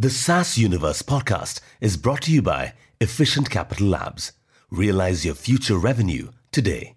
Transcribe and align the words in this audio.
The 0.00 0.08
SaaS 0.08 0.56
Universe 0.56 1.02
podcast 1.02 1.60
is 1.82 1.98
brought 1.98 2.22
to 2.22 2.32
you 2.32 2.40
by 2.40 2.72
Efficient 3.02 3.50
Capital 3.50 3.88
Labs. 3.88 4.32
Realize 4.70 5.26
your 5.26 5.34
future 5.34 5.76
revenue 5.76 6.30
today. 6.52 6.94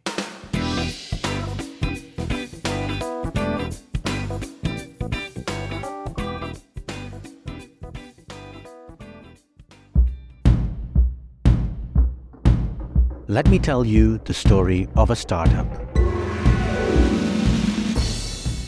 Let 13.27 13.49
me 13.49 13.59
tell 13.59 13.83
you 13.85 14.19
the 14.19 14.33
story 14.33 14.87
of 14.95 15.09
a 15.09 15.15
startup. 15.17 15.67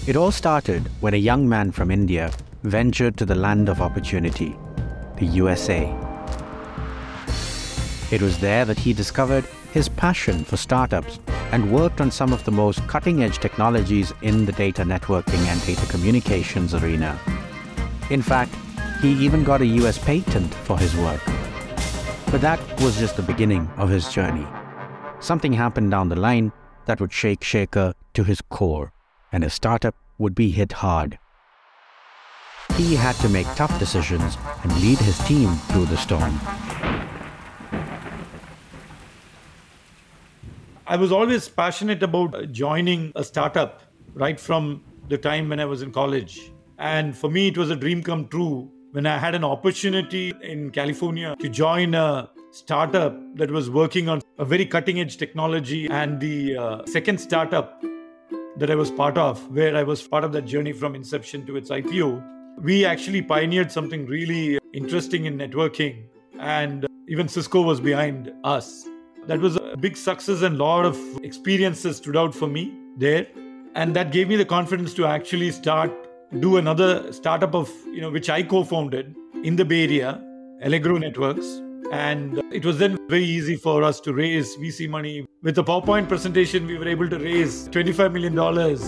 It 0.05 0.17
all 0.17 0.31
started 0.31 0.89
when 0.99 1.13
a 1.13 1.17
young 1.17 1.47
man 1.47 1.71
from 1.71 1.89
India 1.89 2.33
ventured 2.65 3.15
to 3.17 3.25
the 3.25 3.35
land 3.35 3.69
of 3.69 3.81
opportunity, 3.81 4.57
the 5.17 5.25
USA. 5.25 5.83
It 8.11 8.21
was 8.21 8.39
there 8.39 8.65
that 8.65 8.79
he 8.79 8.93
discovered 8.93 9.45
his 9.71 9.87
passion 9.87 10.43
for 10.43 10.57
startups 10.57 11.19
and 11.51 11.71
worked 11.71 12.01
on 12.01 12.11
some 12.11 12.33
of 12.33 12.43
the 12.43 12.51
most 12.51 12.85
cutting 12.87 13.23
edge 13.23 13.39
technologies 13.39 14.13
in 14.21 14.45
the 14.45 14.51
data 14.51 14.83
networking 14.83 15.45
and 15.47 15.65
data 15.65 15.85
communications 15.87 16.73
arena. 16.73 17.19
In 18.09 18.21
fact, 18.21 18.53
he 19.01 19.13
even 19.13 19.43
got 19.43 19.61
a 19.61 19.65
US 19.65 19.97
patent 19.97 20.53
for 20.53 20.77
his 20.77 20.95
work. 20.95 21.21
But 22.31 22.41
that 22.41 22.59
was 22.81 22.97
just 22.97 23.15
the 23.15 23.21
beginning 23.21 23.69
of 23.77 23.89
his 23.89 24.11
journey. 24.11 24.47
Something 25.19 25.53
happened 25.53 25.91
down 25.91 26.09
the 26.09 26.15
line 26.15 26.51
that 26.85 26.99
would 26.99 27.13
shake 27.13 27.41
Shekar 27.41 27.93
to 28.13 28.23
his 28.23 28.41
core, 28.41 28.91
and 29.31 29.43
his 29.43 29.53
startup 29.53 29.95
would 30.17 30.35
be 30.35 30.51
hit 30.51 30.71
hard. 30.71 31.19
He 32.73 32.95
had 32.95 33.15
to 33.17 33.29
make 33.29 33.47
tough 33.55 33.79
decisions 33.79 34.37
and 34.63 34.81
lead 34.81 34.97
his 34.99 35.17
team 35.19 35.55
through 35.69 35.85
the 35.85 35.95
storm. 35.95 36.39
I 40.85 40.97
was 40.97 41.11
always 41.11 41.47
passionate 41.47 42.03
about 42.03 42.51
joining 42.51 43.11
a 43.15 43.23
startup 43.23 43.81
right 44.13 44.39
from 44.39 44.83
the 45.07 45.17
time 45.17 45.49
when 45.49 45.59
I 45.59 45.65
was 45.65 45.81
in 45.81 45.91
college. 45.91 46.51
And 46.77 47.17
for 47.17 47.29
me, 47.29 47.47
it 47.47 47.57
was 47.57 47.69
a 47.69 47.75
dream 47.75 48.03
come 48.03 48.27
true 48.27 48.69
when 48.91 49.05
I 49.05 49.17
had 49.17 49.35
an 49.35 49.43
opportunity 49.43 50.33
in 50.41 50.71
California 50.71 51.35
to 51.39 51.49
join 51.49 51.95
a 51.95 52.29
startup 52.51 53.17
that 53.35 53.51
was 53.51 53.69
working 53.69 54.09
on 54.09 54.21
a 54.37 54.45
very 54.45 54.65
cutting 54.65 54.99
edge 54.99 55.17
technology. 55.17 55.87
And 55.89 56.19
the 56.19 56.57
uh, 56.57 56.85
second 56.85 57.19
startup 57.19 57.81
that 58.57 58.69
I 58.69 58.75
was 58.75 58.91
part 58.91 59.17
of, 59.17 59.49
where 59.49 59.75
I 59.75 59.83
was 59.83 60.05
part 60.07 60.23
of 60.23 60.31
that 60.33 60.45
journey 60.45 60.71
from 60.71 60.93
inception 60.93 61.45
to 61.45 61.57
its 61.57 61.69
IPO, 61.69 62.34
we 62.57 62.85
actually 62.85 63.21
pioneered 63.21 63.71
something 63.71 64.05
really 64.05 64.59
interesting 64.73 65.25
in 65.25 65.37
networking. 65.37 66.05
And 66.39 66.87
even 67.07 67.27
Cisco 67.27 67.61
was 67.61 67.79
behind 67.79 68.31
us. 68.43 68.87
That 69.27 69.39
was 69.39 69.55
a 69.55 69.75
big 69.77 69.97
success 69.97 70.41
and 70.41 70.55
a 70.55 70.63
lot 70.63 70.85
of 70.85 70.97
experiences 71.23 71.97
stood 71.97 72.15
out 72.15 72.33
for 72.33 72.47
me 72.47 72.73
there. 72.97 73.27
And 73.75 73.95
that 73.95 74.11
gave 74.11 74.27
me 74.27 74.35
the 74.35 74.45
confidence 74.45 74.93
to 74.95 75.05
actually 75.05 75.51
start 75.51 75.91
do 76.39 76.57
another 76.57 77.11
startup 77.13 77.53
of 77.55 77.71
you 77.85 78.01
know 78.01 78.09
which 78.09 78.29
I 78.29 78.43
co-founded 78.43 79.15
in 79.43 79.55
the 79.55 79.63
Bay 79.63 79.83
Area, 79.83 80.21
Allegro 80.61 80.97
Networks, 80.97 81.61
and 81.91 82.41
it 82.51 82.65
was 82.65 82.77
then 82.77 82.97
very 83.09 83.23
easy 83.23 83.55
for 83.55 83.83
us 83.83 83.99
to 84.01 84.13
raise 84.13 84.55
VC 84.57 84.89
money. 84.89 85.25
With 85.43 85.55
the 85.55 85.63
PowerPoint 85.63 86.07
presentation, 86.07 86.65
we 86.67 86.77
were 86.77 86.87
able 86.87 87.09
to 87.09 87.17
raise 87.19 87.67
$25 87.69 88.13
million 88.13 88.37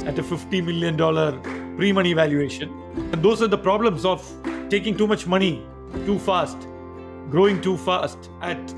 at 0.07 0.19
a 0.19 0.23
$50 0.23 0.63
million 0.63 1.77
pre 1.77 1.91
money 1.91 2.13
valuation. 2.13 2.69
And 3.11 3.23
those 3.23 3.41
are 3.41 3.47
the 3.47 3.57
problems 3.57 4.05
of 4.05 4.25
taking 4.69 4.97
too 4.97 5.07
much 5.07 5.27
money 5.27 5.65
too 6.05 6.19
fast, 6.19 6.57
growing 7.29 7.61
too 7.61 7.77
fast 7.77 8.29
at 8.41 8.75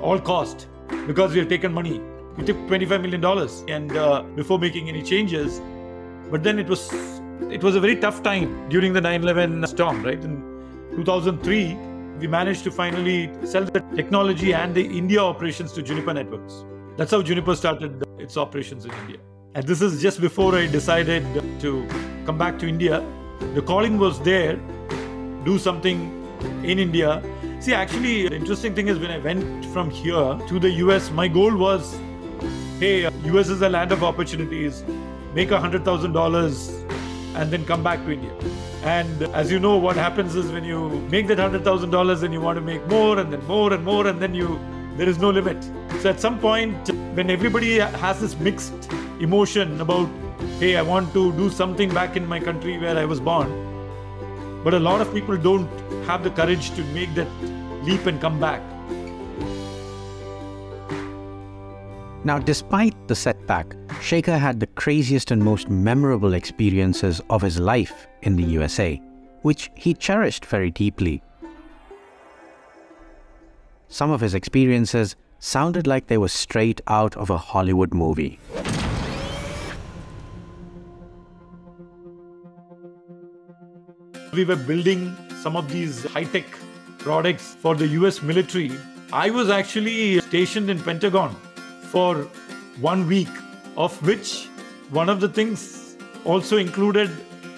all 0.00 0.18
cost 0.18 0.68
because 1.06 1.32
we 1.32 1.38
have 1.38 1.48
taken 1.48 1.72
money. 1.72 2.00
We 2.36 2.44
took 2.44 2.56
$25 2.68 3.02
million 3.02 3.24
and 3.68 3.96
uh, 3.96 4.22
before 4.34 4.58
making 4.58 4.88
any 4.88 5.02
changes. 5.02 5.60
But 6.30 6.42
then 6.42 6.58
it 6.58 6.66
was 6.66 6.90
it 7.50 7.62
was 7.62 7.74
a 7.74 7.80
very 7.80 7.96
tough 7.96 8.22
time 8.22 8.68
during 8.70 8.92
the 8.92 9.00
9/11 9.00 9.68
storm, 9.68 10.02
right? 10.02 10.22
In 10.24 10.40
2003, 10.96 11.76
we 12.22 12.28
managed 12.28 12.62
to 12.62 12.70
finally 12.70 13.28
sell 13.44 13.64
the 13.64 13.80
technology 13.96 14.54
and 14.54 14.72
the 14.76 14.84
India 14.96 15.18
operations 15.20 15.72
to 15.72 15.82
Juniper 15.82 16.14
Networks. 16.14 16.64
That's 16.96 17.10
how 17.10 17.20
Juniper 17.20 17.56
started 17.56 18.04
its 18.16 18.36
operations 18.36 18.84
in 18.84 18.92
India. 18.92 19.16
And 19.56 19.66
this 19.66 19.82
is 19.82 20.00
just 20.00 20.20
before 20.20 20.54
I 20.54 20.68
decided 20.68 21.24
to 21.62 21.84
come 22.24 22.38
back 22.38 22.60
to 22.60 22.68
India. 22.68 23.04
The 23.54 23.62
calling 23.62 23.98
was 23.98 24.20
there, 24.20 24.54
do 25.44 25.58
something 25.58 25.98
in 26.62 26.78
India. 26.78 27.20
See, 27.58 27.74
actually, 27.74 28.28
the 28.28 28.36
interesting 28.36 28.72
thing 28.72 28.86
is 28.86 29.00
when 29.00 29.10
I 29.10 29.18
went 29.18 29.64
from 29.72 29.90
here 29.90 30.38
to 30.46 30.60
the 30.60 30.70
US, 30.86 31.10
my 31.10 31.26
goal 31.26 31.56
was 31.56 31.98
hey, 32.78 33.08
US 33.32 33.48
is 33.48 33.62
a 33.62 33.68
land 33.68 33.90
of 33.90 34.04
opportunities, 34.04 34.84
make 35.34 35.50
a 35.50 35.58
$100,000 35.58 37.34
and 37.34 37.50
then 37.50 37.64
come 37.64 37.82
back 37.82 38.04
to 38.04 38.12
India. 38.12 38.61
And 38.82 39.22
as 39.34 39.50
you 39.50 39.60
know, 39.60 39.76
what 39.76 39.96
happens 39.96 40.34
is 40.34 40.50
when 40.50 40.64
you 40.64 40.90
make 41.08 41.28
that 41.28 41.38
hundred 41.38 41.62
thousand 41.62 41.90
dollars 41.90 42.24
and 42.24 42.34
you 42.34 42.40
want 42.40 42.56
to 42.56 42.60
make 42.60 42.84
more 42.88 43.18
and 43.18 43.32
then 43.32 43.44
more 43.46 43.72
and 43.72 43.84
more, 43.84 44.08
and 44.08 44.20
then 44.20 44.34
you 44.34 44.58
there 44.96 45.08
is 45.08 45.18
no 45.18 45.30
limit. 45.30 45.62
So 46.00 46.10
at 46.10 46.20
some 46.20 46.38
point, 46.40 46.88
when 47.14 47.30
everybody 47.30 47.78
has 47.78 48.20
this 48.20 48.36
mixed 48.38 48.92
emotion 49.20 49.80
about, 49.80 50.08
hey, 50.58 50.76
I 50.76 50.82
want 50.82 51.12
to 51.14 51.32
do 51.34 51.48
something 51.48 51.94
back 51.94 52.16
in 52.16 52.26
my 52.26 52.40
country 52.40 52.76
where 52.78 52.98
I 52.98 53.04
was 53.04 53.20
born, 53.20 53.48
but 54.64 54.74
a 54.74 54.80
lot 54.80 55.00
of 55.00 55.14
people 55.14 55.36
don't 55.36 55.70
have 56.06 56.24
the 56.24 56.30
courage 56.30 56.72
to 56.72 56.84
make 56.86 57.14
that 57.14 57.28
leap 57.84 58.06
and 58.06 58.20
come 58.20 58.40
back. 58.40 58.60
Now, 62.24 62.38
despite 62.38 62.96
the 63.08 63.14
setback, 63.14 63.76
Shekar 64.02 64.38
had 64.38 64.58
the 64.58 64.66
craziest 64.66 65.30
and 65.30 65.42
most 65.42 65.70
memorable 65.70 66.34
experiences 66.34 67.20
of 67.30 67.40
his 67.40 67.60
life 67.60 68.08
in 68.22 68.34
the 68.34 68.42
USA, 68.42 69.00
which 69.42 69.70
he 69.76 69.94
cherished 69.94 70.44
very 70.44 70.72
deeply. 70.72 71.22
Some 73.86 74.10
of 74.10 74.20
his 74.20 74.34
experiences 74.34 75.14
sounded 75.38 75.86
like 75.86 76.08
they 76.08 76.18
were 76.18 76.28
straight 76.28 76.80
out 76.88 77.16
of 77.16 77.30
a 77.30 77.38
Hollywood 77.38 77.94
movie. 77.94 78.40
We 84.32 84.44
were 84.44 84.56
building 84.56 85.16
some 85.42 85.56
of 85.56 85.70
these 85.70 86.04
high 86.06 86.24
tech 86.24 86.46
products 86.98 87.54
for 87.54 87.76
the 87.76 87.86
US 87.98 88.20
military. 88.20 88.72
I 89.12 89.30
was 89.30 89.48
actually 89.48 90.20
stationed 90.20 90.70
in 90.70 90.80
Pentagon 90.80 91.36
for 91.90 92.26
one 92.80 93.06
week, 93.06 93.28
of 93.76 94.00
which 94.06 94.48
one 94.90 95.08
of 95.08 95.20
the 95.20 95.28
things 95.28 95.96
also 96.24 96.56
included 96.56 97.10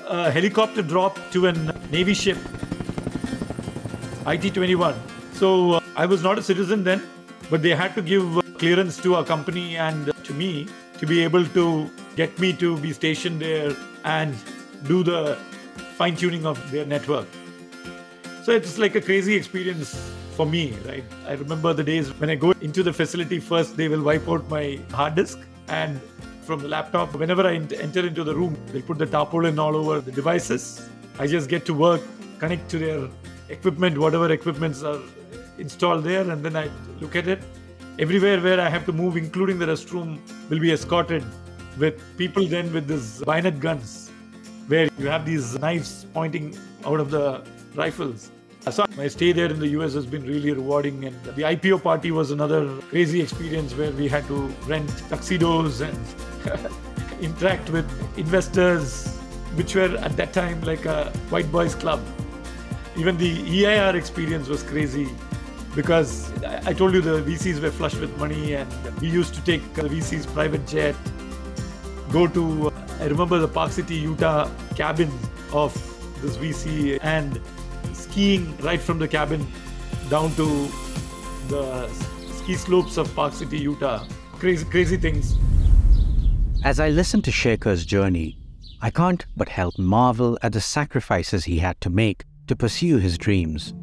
a 0.06 0.30
helicopter 0.30 0.82
drop 0.82 1.18
to 1.32 1.46
a 1.46 1.52
Navy 1.90 2.14
ship, 2.14 2.38
IT 4.26 4.54
21. 4.54 4.94
So 5.32 5.72
uh, 5.72 5.80
I 5.96 6.06
was 6.06 6.22
not 6.22 6.38
a 6.38 6.42
citizen 6.42 6.84
then, 6.84 7.02
but 7.50 7.62
they 7.62 7.70
had 7.70 7.94
to 7.94 8.02
give 8.02 8.40
clearance 8.58 8.96
to 8.98 9.16
our 9.16 9.24
company 9.24 9.76
and 9.76 10.12
to 10.24 10.34
me 10.34 10.68
to 10.98 11.06
be 11.06 11.22
able 11.24 11.44
to 11.46 11.90
get 12.16 12.38
me 12.38 12.52
to 12.52 12.78
be 12.78 12.92
stationed 12.92 13.40
there 13.40 13.74
and 14.04 14.34
do 14.84 15.02
the 15.02 15.36
fine 15.96 16.14
tuning 16.16 16.46
of 16.46 16.70
their 16.70 16.86
network. 16.86 17.26
So 18.44 18.52
it's 18.52 18.78
like 18.78 18.94
a 18.94 19.00
crazy 19.00 19.34
experience 19.34 20.12
for 20.36 20.46
me, 20.46 20.76
right? 20.86 21.04
I 21.26 21.32
remember 21.32 21.72
the 21.72 21.82
days 21.82 22.08
when 22.20 22.30
I 22.30 22.34
go 22.34 22.52
into 22.60 22.82
the 22.82 22.92
facility 22.92 23.40
first, 23.40 23.76
they 23.76 23.88
will 23.88 24.02
wipe 24.02 24.28
out 24.28 24.48
my 24.48 24.78
hard 24.92 25.14
disk 25.14 25.38
and 25.68 26.00
from 26.42 26.60
the 26.60 26.68
laptop, 26.68 27.14
whenever 27.14 27.46
I 27.46 27.54
enter 27.54 28.06
into 28.06 28.22
the 28.22 28.34
room, 28.34 28.56
they 28.72 28.82
put 28.82 28.98
the 28.98 29.06
tarpaulin 29.06 29.58
all 29.58 29.76
over 29.76 30.00
the 30.00 30.12
devices. 30.12 30.88
I 31.18 31.26
just 31.26 31.48
get 31.48 31.64
to 31.66 31.74
work, 31.74 32.02
connect 32.38 32.68
to 32.70 32.78
their 32.78 33.08
equipment, 33.48 33.96
whatever 33.98 34.30
equipments 34.30 34.82
are 34.82 35.00
installed 35.58 36.04
there, 36.04 36.28
and 36.30 36.44
then 36.44 36.56
I 36.56 36.68
look 37.00 37.16
at 37.16 37.28
it. 37.28 37.42
Everywhere 37.98 38.40
where 38.40 38.60
I 38.60 38.68
have 38.68 38.84
to 38.86 38.92
move, 38.92 39.16
including 39.16 39.58
the 39.58 39.66
restroom, 39.66 40.18
will 40.50 40.58
be 40.58 40.72
escorted 40.72 41.24
with 41.78 42.02
people 42.18 42.46
then 42.46 42.72
with 42.72 42.88
these 42.88 43.22
bayonet 43.24 43.60
guns, 43.60 44.10
where 44.66 44.88
you 44.98 45.06
have 45.06 45.24
these 45.24 45.58
knives 45.58 46.06
pointing 46.12 46.58
out 46.84 47.00
of 47.00 47.10
the 47.10 47.42
rifles. 47.74 48.30
My 48.66 49.08
stay 49.08 49.32
there 49.32 49.50
in 49.50 49.60
the 49.60 49.68
US 49.78 49.92
has 49.92 50.06
been 50.06 50.26
really 50.26 50.50
rewarding, 50.50 51.04
and 51.04 51.22
the 51.36 51.42
IPO 51.42 51.82
party 51.82 52.10
was 52.10 52.30
another 52.30 52.66
crazy 52.88 53.20
experience 53.20 53.74
where 53.74 53.90
we 53.90 54.08
had 54.08 54.26
to 54.28 54.46
rent 54.66 54.88
tuxedos 55.10 55.82
and 55.82 55.98
interact 57.20 57.68
with 57.68 57.86
investors, 58.16 59.18
which 59.56 59.74
were 59.74 59.94
at 59.98 60.16
that 60.16 60.32
time 60.32 60.62
like 60.62 60.86
a 60.86 61.10
white 61.28 61.52
boys 61.52 61.74
club. 61.74 62.00
Even 62.96 63.18
the 63.18 63.66
EIR 63.66 63.96
experience 63.96 64.48
was 64.48 64.62
crazy 64.62 65.08
because 65.74 66.32
I 66.64 66.72
told 66.72 66.94
you 66.94 67.02
the 67.02 67.20
VCs 67.20 67.60
were 67.60 67.70
flush 67.70 67.96
with 67.96 68.16
money, 68.16 68.54
and 68.54 68.72
we 68.98 69.10
used 69.10 69.34
to 69.34 69.44
take 69.44 69.74
the 69.74 69.82
VC's 69.82 70.24
private 70.24 70.66
jet, 70.66 70.96
go 72.10 72.26
to 72.28 72.68
uh, 72.68 72.70
I 73.00 73.08
remember 73.08 73.38
the 73.38 73.48
Park 73.48 73.72
City, 73.72 73.96
Utah 73.96 74.48
cabin 74.74 75.10
of 75.52 75.74
this 76.22 76.38
VC 76.38 76.98
and 77.02 77.38
skiing 78.14 78.56
right 78.58 78.80
from 78.80 79.00
the 79.00 79.08
cabin 79.08 79.44
down 80.08 80.32
to 80.36 80.68
the 81.48 81.88
ski 82.36 82.54
slopes 82.54 82.96
of 82.96 83.12
Park 83.12 83.32
City, 83.32 83.58
Utah. 83.58 84.06
Crazy, 84.38 84.64
crazy 84.66 84.96
things. 84.96 85.36
As 86.62 86.78
I 86.78 86.90
listen 86.90 87.22
to 87.22 87.32
Shekar's 87.32 87.84
journey, 87.84 88.38
I 88.80 88.90
can't 88.90 89.26
but 89.36 89.48
help 89.48 89.76
marvel 89.80 90.38
at 90.42 90.52
the 90.52 90.60
sacrifices 90.60 91.44
he 91.44 91.58
had 91.58 91.80
to 91.80 91.90
make 91.90 92.22
to 92.46 92.54
pursue 92.54 92.98
his 92.98 93.18
dreams. 93.18 93.74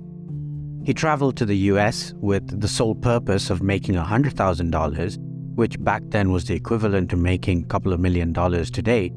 He 0.85 0.93
traveled 0.93 1.35
to 1.35 1.45
the 1.45 1.57
US 1.71 2.13
with 2.15 2.61
the 2.61 2.69
sole 2.69 2.95
purpose 2.95 3.49
of 3.49 3.61
making 3.61 3.95
$100,000, 3.95 5.17
which 5.55 5.83
back 5.83 6.03
then 6.07 6.31
was 6.31 6.45
the 6.45 6.55
equivalent 6.55 7.09
to 7.09 7.17
making 7.17 7.63
a 7.63 7.67
couple 7.67 7.91
of 7.91 7.99
million 7.99 8.31
dollars 8.31 8.71
today. 8.71 9.11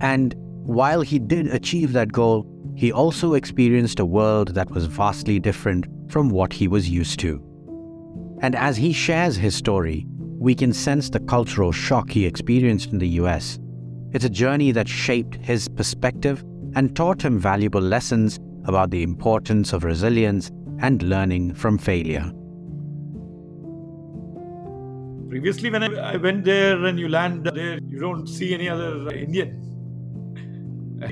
And 0.00 0.34
while 0.64 1.02
he 1.02 1.18
did 1.18 1.48
achieve 1.48 1.92
that 1.92 2.12
goal, 2.12 2.50
he 2.76 2.92
also 2.92 3.34
experienced 3.34 4.00
a 4.00 4.04
world 4.04 4.54
that 4.54 4.70
was 4.70 4.86
vastly 4.86 5.38
different 5.38 5.86
from 6.10 6.28
what 6.28 6.52
he 6.52 6.68
was 6.68 6.88
used 6.88 7.20
to. 7.20 7.42
And 8.40 8.54
as 8.56 8.76
he 8.76 8.92
shares 8.92 9.36
his 9.36 9.54
story, 9.54 10.06
we 10.38 10.54
can 10.54 10.72
sense 10.72 11.08
the 11.08 11.20
cultural 11.20 11.72
shock 11.72 12.10
he 12.10 12.26
experienced 12.26 12.92
in 12.92 12.98
the 12.98 13.08
US. 13.20 13.58
It's 14.12 14.24
a 14.24 14.30
journey 14.30 14.72
that 14.72 14.88
shaped 14.88 15.36
his 15.36 15.68
perspective 15.68 16.44
and 16.74 16.94
taught 16.94 17.22
him 17.22 17.38
valuable 17.38 17.80
lessons 17.80 18.38
about 18.64 18.90
the 18.90 19.02
importance 19.02 19.72
of 19.72 19.84
resilience 19.84 20.50
and 20.80 21.02
learning 21.02 21.54
from 21.54 21.78
failure. 21.78 22.30
Previously, 25.28 25.70
when 25.70 25.82
I 25.82 26.16
went 26.16 26.44
there 26.44 26.84
and 26.84 26.98
you 26.98 27.08
land 27.08 27.44
there, 27.44 27.78
you 27.88 27.98
don't 27.98 28.26
see 28.26 28.54
any 28.54 28.68
other 28.68 29.08
Indian. 29.10 29.73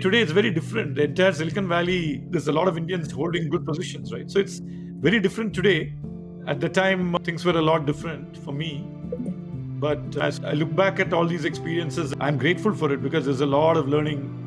Today, 0.01 0.21
it's 0.21 0.33
very 0.33 0.51
different. 0.51 0.95
The 0.95 1.05
entire 1.05 1.33
Silicon 1.33 1.69
Valley, 1.69 2.25
there's 2.31 2.49
a 2.49 2.53
lot 2.53 2.69
of 2.69 2.77
Indians 2.77 3.11
holding 3.11 3.49
good 3.51 3.67
positions, 3.67 4.13
right? 4.13 4.31
So 4.31 4.39
it's 4.39 4.61
very 4.63 5.19
different 5.19 5.55
today. 5.55 5.93
At 6.47 6.61
the 6.61 6.69
time, 6.69 7.17
things 7.25 7.45
were 7.45 7.59
a 7.59 7.63
lot 7.63 7.85
different 7.85 8.37
for 8.39 8.53
me. 8.53 8.87
But 9.81 10.17
as 10.17 10.39
I 10.45 10.53
look 10.53 10.75
back 10.75 11.01
at 11.01 11.13
all 11.13 11.27
these 11.27 11.45
experiences, 11.45 12.15
I'm 12.21 12.39
grateful 12.39 12.73
for 12.73 12.93
it 12.93 13.03
because 13.03 13.25
there's 13.25 13.41
a 13.41 13.47
lot 13.47 13.77
of 13.77 13.89
learning 13.89 14.39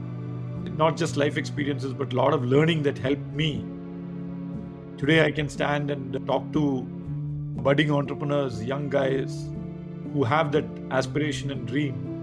not 0.78 0.98
just 0.98 1.18
life 1.18 1.38
experiences, 1.38 1.94
but 1.94 2.14
a 2.14 2.16
lot 2.16 2.34
of 2.34 2.44
learning 2.44 2.84
that 2.84 2.98
helped 2.98 3.34
me. 3.34 3.66
Today, 4.98 5.26
I 5.26 5.32
can 5.32 5.50
stand 5.50 5.92
and 5.92 6.26
talk 6.26 6.52
to 6.54 6.82
budding 6.82 7.92
entrepreneurs, 7.92 8.64
young 8.64 8.90
guys 8.90 9.50
who 10.14 10.24
have 10.24 10.52
that 10.54 10.66
aspiration 10.92 11.52
and 11.52 11.68
dream, 11.68 12.15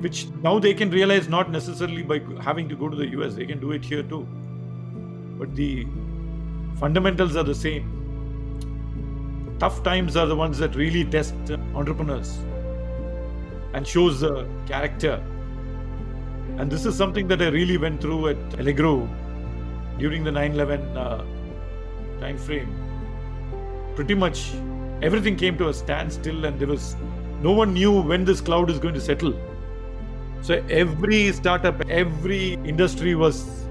which 0.00 0.28
now 0.42 0.58
they 0.58 0.74
can 0.74 0.90
realize 0.90 1.28
not 1.28 1.50
necessarily 1.50 2.02
by 2.02 2.20
having 2.40 2.68
to 2.68 2.76
go 2.76 2.88
to 2.88 2.96
the 2.96 3.08
US, 3.18 3.34
they 3.34 3.46
can 3.46 3.60
do 3.60 3.72
it 3.72 3.84
here 3.84 4.02
too. 4.02 4.26
But 5.38 5.54
the 5.54 5.86
fundamentals 6.78 7.36
are 7.36 7.44
the 7.44 7.54
same. 7.54 7.92
Tough 9.58 9.82
times 9.82 10.16
are 10.16 10.26
the 10.26 10.36
ones 10.36 10.58
that 10.58 10.74
really 10.74 11.04
test 11.04 11.34
entrepreneurs 11.74 12.38
and 13.72 13.86
shows 13.86 14.20
the 14.20 14.46
character 14.66 15.22
and 16.58 16.72
this 16.72 16.86
is 16.86 16.96
something 16.96 17.28
that 17.28 17.42
I 17.42 17.48
really 17.48 17.76
went 17.76 18.00
through 18.00 18.28
at 18.28 18.58
Allegro 18.58 19.06
during 19.98 20.24
the 20.24 20.32
9 20.32 20.52
11 20.52 20.96
uh, 20.96 21.24
time 22.18 22.38
frame. 22.38 22.72
Pretty 23.94 24.14
much 24.14 24.52
everything 25.02 25.36
came 25.36 25.58
to 25.58 25.68
a 25.68 25.74
standstill, 25.74 26.46
and 26.46 26.58
there 26.58 26.68
was 26.68 26.96
no 27.42 27.52
one 27.52 27.74
knew 27.74 27.92
when 28.00 28.24
this 28.24 28.40
cloud 28.40 28.70
is 28.70 28.78
going 28.78 28.94
to 28.94 29.00
settle. 29.00 29.34
So 30.42 30.64
every 30.70 31.32
startup, 31.32 31.80
every 31.88 32.54
industry 32.64 33.14
was 33.14 33.66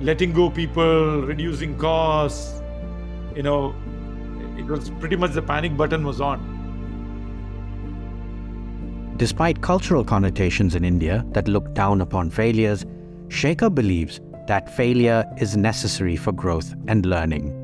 letting 0.00 0.32
go 0.32 0.50
people, 0.50 1.22
reducing 1.22 1.76
costs. 1.76 2.62
You 3.34 3.42
know, 3.42 3.74
it 4.56 4.64
was 4.66 4.90
pretty 5.00 5.16
much 5.16 5.32
the 5.32 5.42
panic 5.42 5.76
button 5.76 6.04
was 6.04 6.20
on. 6.20 6.56
Despite 9.16 9.60
cultural 9.60 10.02
connotations 10.04 10.74
in 10.74 10.84
India 10.84 11.24
that 11.32 11.46
look 11.46 11.74
down 11.74 12.00
upon 12.00 12.30
failures, 12.30 12.86
Shekar 13.28 13.74
believes 13.74 14.20
that 14.46 14.74
failure 14.74 15.24
is 15.38 15.56
necessary 15.56 16.16
for 16.16 16.32
growth 16.32 16.74
and 16.88 17.04
learning. 17.04 17.56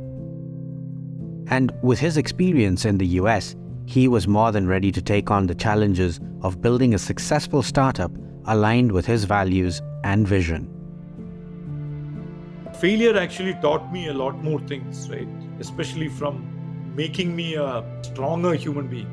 And 1.48 1.72
with 1.82 1.98
his 1.98 2.16
experience 2.16 2.84
in 2.84 2.98
the 2.98 3.06
US, 3.20 3.56
he 3.86 4.08
was 4.08 4.28
more 4.28 4.52
than 4.52 4.66
ready 4.66 4.92
to 4.92 5.00
take 5.00 5.30
on 5.30 5.46
the 5.46 5.54
challenges 5.54 6.20
of 6.42 6.60
building 6.60 6.92
a 6.92 6.98
successful 6.98 7.62
startup 7.62 8.10
aligned 8.46 8.92
with 8.92 9.06
his 9.06 9.24
values 9.24 9.82
and 10.04 10.26
vision. 10.26 10.72
Failure 12.80 13.16
actually 13.18 13.54
taught 13.54 13.92
me 13.92 14.08
a 14.08 14.14
lot 14.14 14.42
more 14.42 14.60
things, 14.60 15.08
right? 15.10 15.28
Especially 15.60 16.08
from 16.08 16.52
making 16.94 17.34
me 17.34 17.54
a 17.54 17.84
stronger 18.02 18.54
human 18.54 18.86
being. 18.86 19.10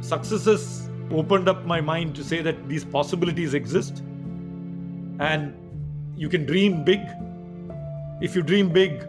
Successes 0.00 0.88
opened 1.10 1.48
up 1.48 1.64
my 1.64 1.80
mind 1.80 2.14
to 2.14 2.24
say 2.24 2.40
that 2.40 2.68
these 2.68 2.84
possibilities 2.84 3.54
exist 3.54 4.02
and 5.18 5.54
you 6.16 6.28
can 6.28 6.46
dream 6.46 6.84
big. 6.84 7.00
If 8.20 8.34
you 8.34 8.42
dream 8.42 8.70
big, 8.70 9.06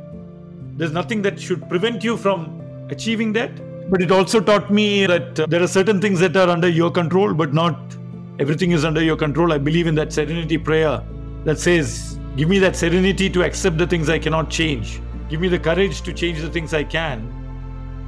there's 0.77 0.91
nothing 0.91 1.21
that 1.23 1.39
should 1.39 1.67
prevent 1.69 2.03
you 2.03 2.17
from 2.17 2.61
achieving 2.89 3.33
that. 3.33 3.51
But 3.89 4.01
it 4.01 4.11
also 4.11 4.39
taught 4.39 4.71
me 4.71 5.05
that 5.05 5.39
uh, 5.39 5.45
there 5.47 5.61
are 5.61 5.67
certain 5.67 5.99
things 5.99 6.19
that 6.19 6.35
are 6.35 6.49
under 6.49 6.69
your 6.69 6.91
control, 6.91 7.33
but 7.33 7.53
not 7.53 7.97
everything 8.41 8.71
is 8.71 8.83
under 8.83 9.01
your 9.03 9.15
control. 9.15 9.53
I 9.53 9.57
believe 9.59 9.88
in 9.88 9.95
that 9.95 10.11
serenity 10.11 10.57
prayer 10.57 11.01
that 11.45 11.59
says, 11.59 12.19
Give 12.35 12.49
me 12.49 12.59
that 12.59 12.75
serenity 12.75 13.29
to 13.29 13.43
accept 13.43 13.77
the 13.77 13.88
things 13.88 14.09
I 14.09 14.17
cannot 14.17 14.49
change. 14.49 15.01
Give 15.29 15.39
me 15.39 15.47
the 15.47 15.59
courage 15.59 16.01
to 16.01 16.13
change 16.13 16.41
the 16.41 16.49
things 16.49 16.73
I 16.73 16.83
can. 16.83 17.31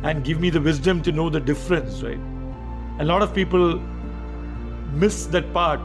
And 0.04 0.24
give 0.24 0.40
me 0.42 0.50
the 0.50 0.60
wisdom 0.60 1.02
to 1.04 1.12
know 1.12 1.30
the 1.30 1.40
difference, 1.40 2.02
right? 2.02 2.20
a 3.00 3.04
lot 3.04 3.24
of 3.24 3.34
people 3.34 3.80
miss 4.94 5.26
that 5.26 5.52
part 5.52 5.82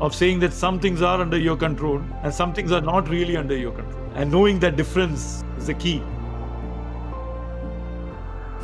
of 0.00 0.14
saying 0.14 0.40
that 0.40 0.52
some 0.52 0.80
things 0.80 1.00
are 1.00 1.20
under 1.20 1.38
your 1.38 1.56
control 1.56 2.02
and 2.24 2.34
some 2.34 2.52
things 2.52 2.72
are 2.72 2.80
not 2.80 3.08
really 3.08 3.36
under 3.36 3.56
your 3.56 3.72
control. 3.72 4.10
And 4.14 4.30
knowing 4.32 4.58
that 4.60 4.76
difference 4.76 5.44
is 5.58 5.68
the 5.68 5.74
key. 5.74 6.02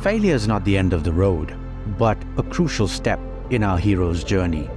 Failure 0.01 0.35
is 0.35 0.47
not 0.47 0.65
the 0.65 0.77
end 0.77 0.91
of 0.93 1.05
the 1.05 1.13
road, 1.13 1.55
but 1.97 2.17
a 2.37 2.43
crucial 2.43 2.87
step 2.87 3.19
in 3.49 3.63
our 3.63 3.77
hero's 3.77 4.23
journey. 4.23 4.69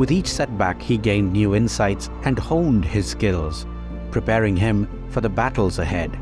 With 0.00 0.10
each 0.10 0.28
setback, 0.28 0.80
he 0.80 0.96
gained 0.96 1.30
new 1.30 1.54
insights 1.54 2.08
and 2.24 2.38
honed 2.38 2.86
his 2.86 3.06
skills, 3.06 3.66
preparing 4.10 4.56
him 4.56 4.88
for 5.10 5.20
the 5.20 5.28
battles 5.28 5.78
ahead. 5.78 6.18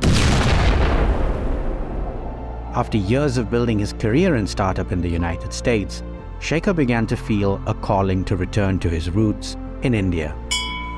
After 2.75 2.99
years 2.99 3.39
of 3.39 3.53
building 3.53 3.79
his 3.79 3.93
career 3.93 4.35
in 4.35 4.49
startup 4.49 4.91
in 4.91 5.01
the 5.01 5.08
United 5.08 5.53
States, 5.53 6.03
Shekar 6.41 6.75
began 6.75 7.06
to 7.06 7.17
feel 7.17 7.63
a 7.69 7.75
calling 7.75 8.25
to 8.25 8.37
return 8.37 8.81
to 8.81 8.91
his 8.91 9.11
roots 9.11 9.56
in 9.82 9.94
India. 9.94 10.35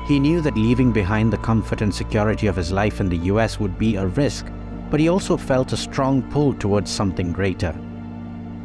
He 0.07 0.19
knew 0.19 0.41
that 0.41 0.57
leaving 0.57 0.91
behind 0.91 1.31
the 1.31 1.37
comfort 1.37 1.83
and 1.83 1.93
security 1.93 2.47
of 2.47 2.55
his 2.55 2.71
life 2.71 2.99
in 2.99 3.09
the 3.09 3.29
US 3.29 3.59
would 3.59 3.77
be 3.77 3.95
a 3.95 4.07
risk, 4.07 4.47
but 4.89 4.99
he 4.99 5.07
also 5.07 5.37
felt 5.37 5.71
a 5.71 5.77
strong 5.77 6.23
pull 6.31 6.55
towards 6.55 6.89
something 6.89 7.31
greater. 7.31 7.79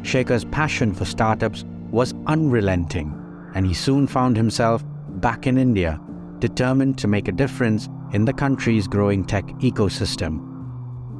Shekar's 0.01 0.45
passion 0.45 0.91
for 0.91 1.05
startups 1.05 1.65
was 1.91 2.15
unrelenting, 2.25 3.13
and 3.55 3.65
he 3.65 3.73
soon 3.73 4.07
found 4.07 4.37
himself 4.37 4.83
back 5.19 5.47
in 5.47 5.57
India, 5.57 5.99
determined 6.39 6.97
to 6.99 7.07
make 7.07 7.27
a 7.27 7.31
difference 7.31 7.89
in 8.13 8.25
the 8.25 8.33
country's 8.33 8.87
growing 8.87 9.25
tech 9.25 9.45
ecosystem. 9.59 10.43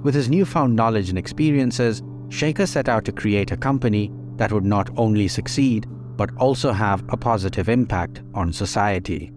With 0.03 0.13
his 0.13 0.29
newfound 0.29 0.75
knowledge 0.75 1.09
and 1.09 1.17
experiences, 1.17 2.01
Shekar 2.29 2.67
set 2.67 2.87
out 2.89 3.05
to 3.05 3.11
create 3.11 3.51
a 3.51 3.57
company 3.57 4.11
that 4.35 4.51
would 4.51 4.65
not 4.65 4.89
only 4.97 5.27
succeed, 5.27 5.87
but 6.15 6.29
also 6.37 6.71
have 6.71 7.03
a 7.09 7.17
positive 7.17 7.69
impact 7.69 8.21
on 8.33 8.53
society. 8.53 9.31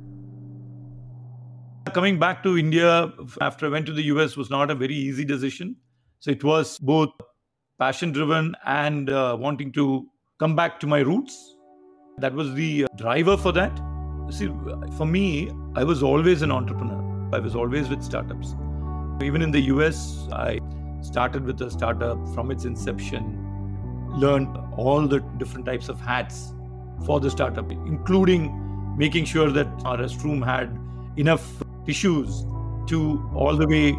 Coming 1.93 2.19
back 2.19 2.43
to 2.43 2.57
India 2.57 3.13
after 3.41 3.67
I 3.67 3.71
went 3.71 3.87
to 3.87 3.93
the 3.93 4.05
US 4.05 4.37
was 4.37 4.51
not 4.51 4.71
a 4.71 4.75
very 4.75 4.95
easy 4.95 5.25
decision. 5.25 5.77
So 6.21 6.31
it 6.31 6.45
was 6.45 6.79
both 6.79 7.11
passion 7.79 8.13
driven 8.13 8.55
and 8.65 9.11
uh, 9.11 9.37
wanting 9.39 9.73
to 9.73 10.07
come 10.39 10.55
back 10.55 10.79
to 10.81 10.87
my 10.87 11.01
roots. 11.01 11.57
That 12.21 12.35
was 12.35 12.53
the 12.55 12.85
uh, 12.85 12.89
driver 12.97 13.37
for 13.37 13.51
that. 13.53 13.75
See, 14.31 14.49
for 14.97 15.07
me, 15.07 15.51
I 15.75 15.85
was 15.85 16.03
always 16.03 16.43
an 16.43 16.53
entrepreneur. 16.53 17.31
I 17.33 17.39
was 17.39 17.57
always 17.57 17.89
with 17.89 18.03
startups. 18.03 18.55
Even 19.23 19.41
in 19.41 19.51
the 19.51 19.61
US, 19.73 20.29
I 20.31 20.61
started 21.01 21.45
with 21.45 21.61
a 21.63 21.71
startup 21.71 22.19
from 22.35 22.51
its 22.51 22.65
inception 22.65 23.47
learned 24.11 24.57
all 24.77 25.07
the 25.07 25.21
different 25.39 25.65
types 25.65 25.89
of 25.89 26.01
hats 26.01 26.53
for 27.07 27.21
the 27.21 27.31
startup, 27.31 27.71
including 27.71 28.97
making 28.99 29.25
sure 29.25 29.51
that 29.51 29.69
our 29.85 29.97
restroom 29.97 30.45
had 30.45 30.77
enough 31.17 31.63
tissues 31.87 32.45
to 32.89 33.31
all 33.35 33.57
the 33.57 33.67
way 33.67 33.93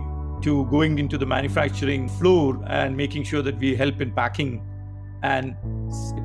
to 0.43 0.65
going 0.65 0.99
into 0.99 1.17
the 1.17 1.25
manufacturing 1.25 2.09
floor 2.09 2.61
and 2.67 2.95
making 2.95 3.23
sure 3.23 3.41
that 3.41 3.57
we 3.57 3.75
help 3.75 4.01
in 4.01 4.11
packing 4.11 4.61
and 5.23 5.55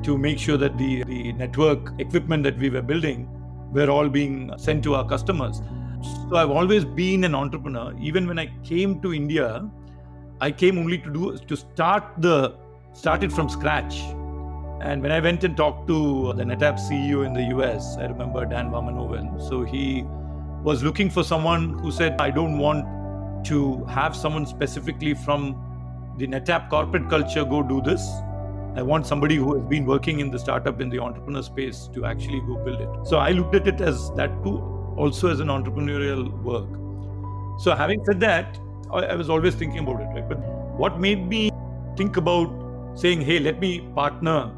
to 0.03 0.17
make 0.17 0.39
sure 0.39 0.57
that 0.57 0.77
the, 0.77 1.03
the 1.03 1.33
network 1.33 1.93
equipment 1.99 2.43
that 2.43 2.57
we 2.57 2.69
were 2.69 2.81
building 2.81 3.29
were 3.71 3.89
all 3.89 4.09
being 4.09 4.51
sent 4.57 4.83
to 4.83 4.95
our 4.95 5.07
customers. 5.07 5.61
So 6.29 6.35
I've 6.35 6.51
always 6.51 6.85
been 6.85 7.23
an 7.23 7.35
entrepreneur. 7.35 7.93
Even 7.99 8.27
when 8.27 8.39
I 8.39 8.47
came 8.63 9.01
to 9.01 9.13
India, 9.13 9.69
I 10.39 10.51
came 10.51 10.77
only 10.77 10.97
to 10.99 11.09
do 11.09 11.37
to 11.37 11.55
start 11.55 12.03
the 12.19 12.55
started 12.93 13.31
from 13.31 13.49
scratch. 13.49 13.99
And 14.81 15.01
when 15.01 15.11
I 15.11 15.19
went 15.19 15.43
and 15.43 15.57
talked 15.57 15.87
to 15.87 16.33
the 16.33 16.43
NetApp 16.43 16.79
CEO 16.79 17.25
in 17.25 17.33
the 17.33 17.43
US, 17.57 17.97
I 17.97 18.05
remember 18.05 18.45
Dan 18.45 18.69
Warmenhoven. 18.69 19.41
So 19.49 19.63
he 19.63 20.03
was 20.63 20.83
looking 20.83 21.09
for 21.09 21.23
someone 21.23 21.79
who 21.79 21.91
said, 21.91 22.19
I 22.19 22.29
don't 22.29 22.57
want 22.57 23.45
to 23.45 23.85
have 23.85 24.15
someone 24.15 24.45
specifically 24.45 25.13
from 25.13 25.63
the 26.17 26.27
NetApp 26.27 26.69
corporate 26.69 27.09
culture 27.09 27.45
go 27.45 27.63
do 27.63 27.81
this. 27.81 28.07
I 28.77 28.83
want 28.83 29.07
somebody 29.07 29.37
who 29.37 29.55
has 29.55 29.67
been 29.67 29.87
working 29.87 30.19
in 30.19 30.29
the 30.29 30.37
startup 30.37 30.79
in 30.81 30.89
the 30.89 30.99
entrepreneur 30.99 31.41
space 31.41 31.89
to 31.95 32.05
actually 32.05 32.41
go 32.41 32.57
build 32.57 32.79
it. 32.79 33.07
So 33.07 33.17
I 33.17 33.31
looked 33.31 33.55
at 33.55 33.67
it 33.67 33.81
as 33.81 34.11
that 34.11 34.43
too, 34.43 34.59
also 34.95 35.29
as 35.29 35.39
an 35.39 35.47
entrepreneurial 35.47 36.31
work. 36.43 36.69
So 37.59 37.75
having 37.75 38.05
said 38.05 38.19
that, 38.19 38.59
I 38.93 39.15
was 39.15 39.31
always 39.31 39.55
thinking 39.55 39.79
about 39.79 40.01
it, 40.01 40.05
right? 40.13 40.29
But 40.29 40.37
what 40.77 40.99
made 40.99 41.27
me 41.27 41.49
think 41.97 42.17
about 42.17 42.93
saying, 42.93 43.21
hey, 43.21 43.39
let 43.39 43.59
me 43.59 43.81
partner 43.95 44.51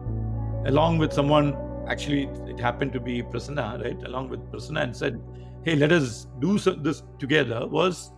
along 0.65 0.97
with 0.97 1.13
someone, 1.13 1.55
actually, 1.87 2.23
it 2.45 2.59
happened 2.59 2.91
to 2.93 2.99
be 2.99 3.23
Prasanna, 3.23 3.81
right? 3.81 4.03
Along 4.03 4.27
with 4.27 4.41
Prasanna 4.51 4.83
and 4.83 4.97
said, 4.97 5.21
hey, 5.63 5.77
let 5.77 5.93
us 5.93 6.27
do 6.39 6.59
this 6.59 7.03
together 7.19 7.65
was 7.65 8.11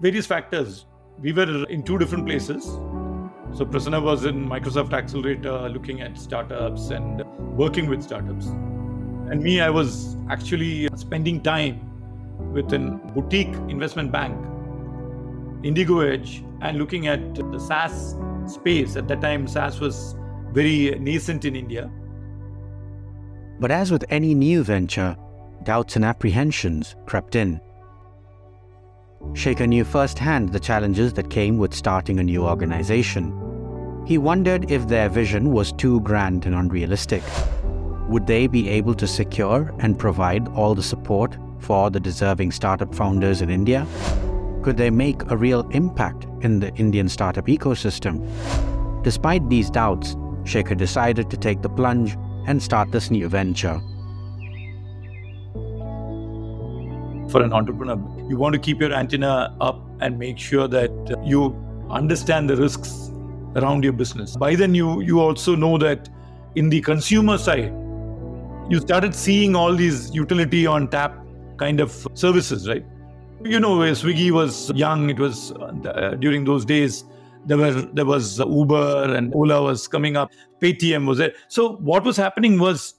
various 0.00 0.26
factors. 0.26 0.86
We 1.20 1.32
were 1.32 1.64
in 1.66 1.84
two 1.84 1.98
different 1.98 2.26
places. 2.26 2.66
So 3.56 3.64
Prasanna 3.64 4.02
was 4.02 4.26
in 4.26 4.46
Microsoft 4.46 4.92
Accelerator 4.92 5.70
looking 5.70 6.02
at 6.02 6.18
startups 6.18 6.90
and 6.90 7.24
working 7.56 7.88
with 7.88 8.02
startups. 8.02 8.48
And 8.48 9.42
me, 9.42 9.62
I 9.62 9.70
was 9.70 10.18
actually 10.28 10.90
spending 10.94 11.40
time 11.40 11.80
with 12.52 12.70
a 12.74 12.78
boutique 13.14 13.54
investment 13.70 14.12
bank, 14.12 14.36
Indigo 15.64 16.00
Edge, 16.00 16.44
and 16.60 16.76
looking 16.76 17.06
at 17.06 17.34
the 17.34 17.58
SaaS 17.58 18.14
space. 18.46 18.94
At 18.94 19.08
that 19.08 19.22
time, 19.22 19.48
SaaS 19.48 19.80
was 19.80 20.14
very 20.52 20.90
nascent 20.98 21.46
in 21.46 21.56
India. 21.56 21.90
But 23.58 23.70
as 23.70 23.90
with 23.90 24.04
any 24.10 24.34
new 24.34 24.64
venture, 24.64 25.16
doubts 25.62 25.96
and 25.96 26.04
apprehensions 26.04 26.94
crept 27.06 27.34
in. 27.34 27.58
Shekar 29.32 29.66
knew 29.66 29.84
firsthand 29.84 30.52
the 30.52 30.60
challenges 30.60 31.14
that 31.14 31.30
came 31.30 31.56
with 31.56 31.72
starting 31.72 32.20
a 32.20 32.22
new 32.22 32.44
organization. 32.44 33.44
He 34.06 34.18
wondered 34.18 34.70
if 34.70 34.86
their 34.86 35.08
vision 35.08 35.50
was 35.50 35.72
too 35.72 36.00
grand 36.02 36.46
and 36.46 36.54
unrealistic. 36.54 37.24
Would 38.08 38.28
they 38.28 38.46
be 38.46 38.68
able 38.68 38.94
to 38.94 39.06
secure 39.06 39.74
and 39.80 39.98
provide 39.98 40.46
all 40.48 40.76
the 40.76 40.82
support 40.82 41.36
for 41.58 41.90
the 41.90 41.98
deserving 41.98 42.52
startup 42.52 42.94
founders 42.94 43.42
in 43.42 43.50
India? 43.50 43.84
Could 44.62 44.76
they 44.76 44.90
make 44.90 45.28
a 45.28 45.36
real 45.36 45.68
impact 45.70 46.28
in 46.42 46.60
the 46.60 46.72
Indian 46.76 47.08
startup 47.08 47.46
ecosystem? 47.46 48.22
Despite 49.02 49.48
these 49.48 49.70
doubts, 49.70 50.14
Shekar 50.44 50.76
decided 50.76 51.28
to 51.30 51.36
take 51.36 51.62
the 51.62 51.68
plunge 51.68 52.16
and 52.46 52.62
start 52.62 52.92
this 52.92 53.10
new 53.10 53.28
venture. 53.28 53.80
For 57.32 57.42
an 57.42 57.52
entrepreneur, 57.52 57.96
you 58.28 58.36
want 58.36 58.52
to 58.52 58.60
keep 58.60 58.80
your 58.80 58.92
antenna 58.92 59.52
up 59.60 59.84
and 59.98 60.16
make 60.16 60.38
sure 60.38 60.68
that 60.68 60.92
uh, 61.10 61.20
you 61.22 61.56
understand 61.90 62.48
the 62.48 62.56
risks 62.56 63.10
around 63.56 63.84
your 63.84 63.92
business. 63.92 64.36
By 64.36 64.54
then, 64.54 64.74
you 64.74 65.00
you 65.00 65.20
also 65.20 65.56
know 65.56 65.76
that 65.78 66.08
in 66.54 66.68
the 66.68 66.80
consumer 66.80 67.38
side, 67.38 67.72
you 68.70 68.80
started 68.80 69.14
seeing 69.14 69.56
all 69.56 69.74
these 69.74 70.14
utility 70.14 70.66
on 70.66 70.88
tap 70.88 71.16
kind 71.58 71.80
of 71.80 72.06
services, 72.14 72.68
right? 72.68 72.84
You 73.42 73.60
know, 73.60 73.76
Swiggy 73.78 74.30
was 74.30 74.70
young. 74.74 75.10
It 75.10 75.18
was 75.18 75.52
uh, 75.52 76.16
during 76.18 76.44
those 76.44 76.64
days. 76.64 77.04
There 77.46 77.58
were 77.58 77.72
there 78.00 78.04
was 78.04 78.38
Uber 78.38 79.14
and 79.14 79.34
Ola 79.34 79.62
was 79.62 79.86
coming 79.86 80.16
up. 80.16 80.30
Paytm 80.60 81.06
was 81.06 81.18
there. 81.18 81.32
So 81.48 81.76
what 81.76 82.04
was 82.04 82.16
happening 82.16 82.58
was 82.58 82.94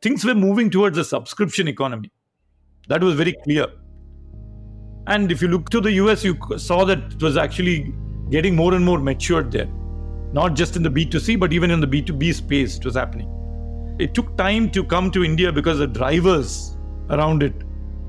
things 0.00 0.24
were 0.24 0.34
moving 0.34 0.70
towards 0.70 0.98
a 0.98 1.04
subscription 1.04 1.68
economy. 1.68 2.12
That 2.88 3.02
was 3.02 3.14
very 3.14 3.34
clear. 3.44 3.66
And 5.06 5.32
if 5.32 5.42
you 5.42 5.48
look 5.48 5.70
to 5.70 5.80
the 5.80 5.92
US, 5.92 6.22
you 6.24 6.38
saw 6.56 6.84
that 6.84 6.98
it 7.14 7.22
was 7.22 7.36
actually 7.36 7.92
getting 8.30 8.54
more 8.54 8.74
and 8.74 8.84
more 8.84 8.98
matured 8.98 9.50
there. 9.50 9.68
Not 10.32 10.54
just 10.54 10.76
in 10.76 10.82
the 10.82 10.90
B2C, 10.90 11.38
but 11.38 11.52
even 11.52 11.70
in 11.70 11.80
the 11.80 11.86
B2B 11.86 12.34
space, 12.34 12.76
it 12.76 12.84
was 12.84 12.94
happening. 12.94 13.28
It 13.98 14.14
took 14.14 14.36
time 14.36 14.70
to 14.70 14.84
come 14.84 15.10
to 15.10 15.24
India 15.24 15.52
because 15.52 15.78
the 15.78 15.86
drivers 15.86 16.76
around 17.10 17.42
it, 17.42 17.54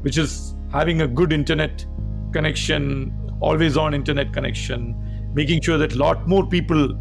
which 0.02 0.18
is 0.18 0.56
having 0.72 1.02
a 1.02 1.08
good 1.08 1.34
internet 1.34 1.86
connection, 2.32 3.14
always 3.40 3.76
on 3.76 3.94
internet 3.94 4.32
connection, 4.34 4.96
making 5.34 5.62
sure 5.62 5.78
that 5.78 5.94
a 5.94 5.98
lot 5.98 6.28
more 6.28 6.46
people 6.46 6.98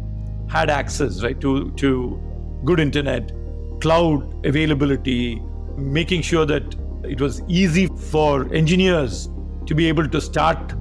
had 0.49 0.69
access 0.69 1.23
right 1.23 1.39
to, 1.39 1.71
to 1.71 2.21
good 2.65 2.79
internet, 2.79 3.31
cloud 3.79 4.45
availability, 4.45 5.41
making 5.77 6.21
sure 6.21 6.45
that 6.45 6.75
it 7.03 7.21
was 7.21 7.41
easy 7.47 7.87
for 7.87 8.51
engineers 8.53 9.29
to 9.65 9.75
be 9.75 9.87
able 9.87 10.07
to 10.07 10.19
start 10.19 10.73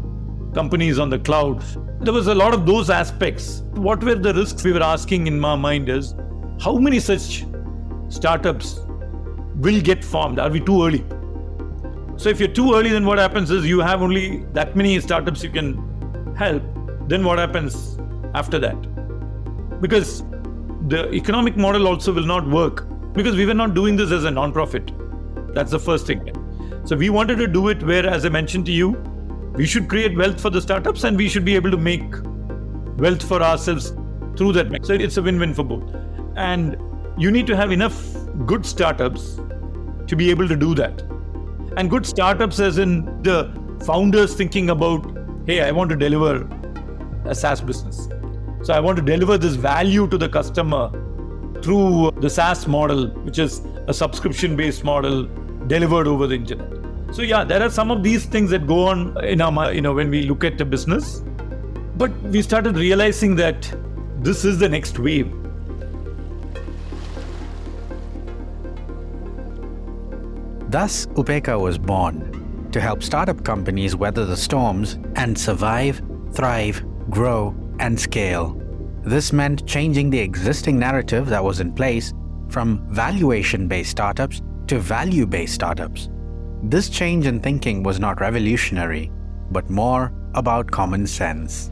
companies 0.54 0.98
on 0.98 1.10
the 1.10 1.18
cloud. 1.18 1.62
There 2.02 2.14
was 2.14 2.28
a 2.28 2.34
lot 2.34 2.54
of 2.54 2.64
those 2.64 2.88
aspects. 2.88 3.62
What 3.74 4.02
were 4.02 4.14
the 4.14 4.32
risks 4.32 4.64
we 4.64 4.72
were 4.72 4.82
asking 4.82 5.26
in 5.26 5.38
my 5.38 5.54
mind 5.54 5.90
is 5.90 6.14
how 6.58 6.78
many 6.78 6.98
such 6.98 7.44
startups 8.08 8.80
will 9.56 9.82
get 9.82 10.02
formed? 10.02 10.38
Are 10.38 10.48
we 10.48 10.60
too 10.60 10.82
early? 10.82 11.04
So 12.16 12.30
if 12.30 12.40
you're 12.40 12.48
too 12.48 12.74
early, 12.74 12.88
then 12.88 13.04
what 13.04 13.18
happens 13.18 13.50
is 13.50 13.66
you 13.66 13.80
have 13.80 14.00
only 14.00 14.46
that 14.54 14.74
many 14.76 14.98
startups 15.00 15.42
you 15.44 15.50
can 15.50 16.34
help. 16.36 16.62
Then 17.06 17.22
what 17.22 17.38
happens 17.38 17.98
after 18.34 18.58
that? 18.58 19.80
Because 19.82 20.22
the 20.88 21.12
economic 21.12 21.58
model 21.58 21.86
also 21.86 22.14
will 22.14 22.24
not 22.24 22.48
work 22.48 22.86
because 23.12 23.36
we 23.36 23.44
were 23.44 23.52
not 23.52 23.74
doing 23.74 23.96
this 23.96 24.10
as 24.10 24.24
a 24.24 24.30
non-profit. 24.30 24.90
That's 25.52 25.70
the 25.70 25.78
first 25.78 26.06
thing. 26.06 26.32
So 26.84 26.96
we 26.96 27.10
wanted 27.10 27.36
to 27.36 27.46
do 27.46 27.68
it 27.68 27.82
where, 27.82 28.06
as 28.06 28.24
I 28.24 28.30
mentioned 28.30 28.64
to 28.66 28.72
you, 28.72 28.96
we 29.54 29.66
should 29.66 29.88
create 29.88 30.16
wealth 30.16 30.40
for 30.40 30.50
the 30.50 30.60
startups 30.60 31.04
and 31.04 31.16
we 31.16 31.28
should 31.28 31.44
be 31.44 31.54
able 31.54 31.70
to 31.70 31.76
make 31.76 32.02
wealth 32.98 33.22
for 33.22 33.42
ourselves 33.42 33.92
through 34.36 34.52
that. 34.52 34.84
So 34.84 34.94
it's 34.94 35.16
a 35.16 35.22
win-win 35.22 35.54
for 35.54 35.64
both. 35.64 35.94
And 36.36 36.76
you 37.18 37.30
need 37.30 37.46
to 37.48 37.56
have 37.56 37.72
enough 37.72 38.02
good 38.46 38.64
startups 38.64 39.40
to 40.06 40.16
be 40.16 40.30
able 40.30 40.48
to 40.48 40.56
do 40.56 40.74
that. 40.76 41.02
And 41.76 41.90
good 41.90 42.06
startups, 42.06 42.58
as 42.58 42.78
in 42.78 43.22
the 43.22 43.52
founders 43.84 44.34
thinking 44.34 44.70
about, 44.70 45.16
hey, 45.46 45.62
I 45.62 45.70
want 45.72 45.90
to 45.90 45.96
deliver 45.96 46.48
a 47.24 47.34
SaaS 47.34 47.60
business. 47.60 48.08
So 48.62 48.74
I 48.74 48.80
want 48.80 48.96
to 48.96 49.02
deliver 49.02 49.38
this 49.38 49.54
value 49.54 50.06
to 50.08 50.18
the 50.18 50.28
customer 50.28 50.90
through 51.62 52.12
the 52.20 52.30
SaaS 52.30 52.66
model, 52.66 53.08
which 53.24 53.38
is 53.38 53.62
a 53.88 53.94
subscription 53.94 54.56
based 54.56 54.84
model 54.84 55.28
delivered 55.66 56.06
over 56.06 56.26
the 56.26 56.34
internet. 56.34 56.79
So 57.12 57.22
yeah, 57.22 57.44
there 57.44 57.62
are 57.62 57.70
some 57.70 57.90
of 57.90 58.02
these 58.02 58.24
things 58.24 58.50
that 58.50 58.66
go 58.66 58.86
on 58.86 59.22
in 59.24 59.40
our, 59.40 59.72
you 59.72 59.80
know, 59.80 59.92
when 59.92 60.10
we 60.10 60.22
look 60.22 60.44
at 60.44 60.58
the 60.58 60.64
business. 60.64 61.22
But 61.96 62.12
we 62.22 62.40
started 62.42 62.76
realizing 62.76 63.36
that 63.36 63.70
this 64.20 64.44
is 64.44 64.58
the 64.58 64.68
next 64.68 64.98
wave 64.98 65.30
Thus, 70.70 71.06
Upekkha 71.16 71.58
was 71.58 71.78
born 71.78 72.68
to 72.70 72.80
help 72.80 73.02
startup 73.02 73.42
companies 73.42 73.96
weather 73.96 74.24
the 74.24 74.36
storms 74.36 75.00
and 75.16 75.36
survive, 75.36 76.00
thrive, 76.32 76.84
grow, 77.10 77.56
and 77.80 77.98
scale. 77.98 78.56
This 79.02 79.32
meant 79.32 79.66
changing 79.66 80.10
the 80.10 80.20
existing 80.20 80.78
narrative 80.78 81.26
that 81.26 81.42
was 81.42 81.58
in 81.58 81.72
place 81.72 82.14
from 82.50 82.86
valuation 82.88 83.66
based 83.66 83.90
startups 83.90 84.42
to 84.68 84.78
value 84.78 85.26
based 85.26 85.54
startups. 85.54 86.08
This 86.62 86.88
change 86.88 87.26
in 87.26 87.40
thinking 87.40 87.82
was 87.82 87.98
not 87.98 88.20
revolutionary, 88.20 89.10
but 89.50 89.68
more 89.70 90.12
about 90.34 90.70
common 90.70 91.06
sense. 91.06 91.70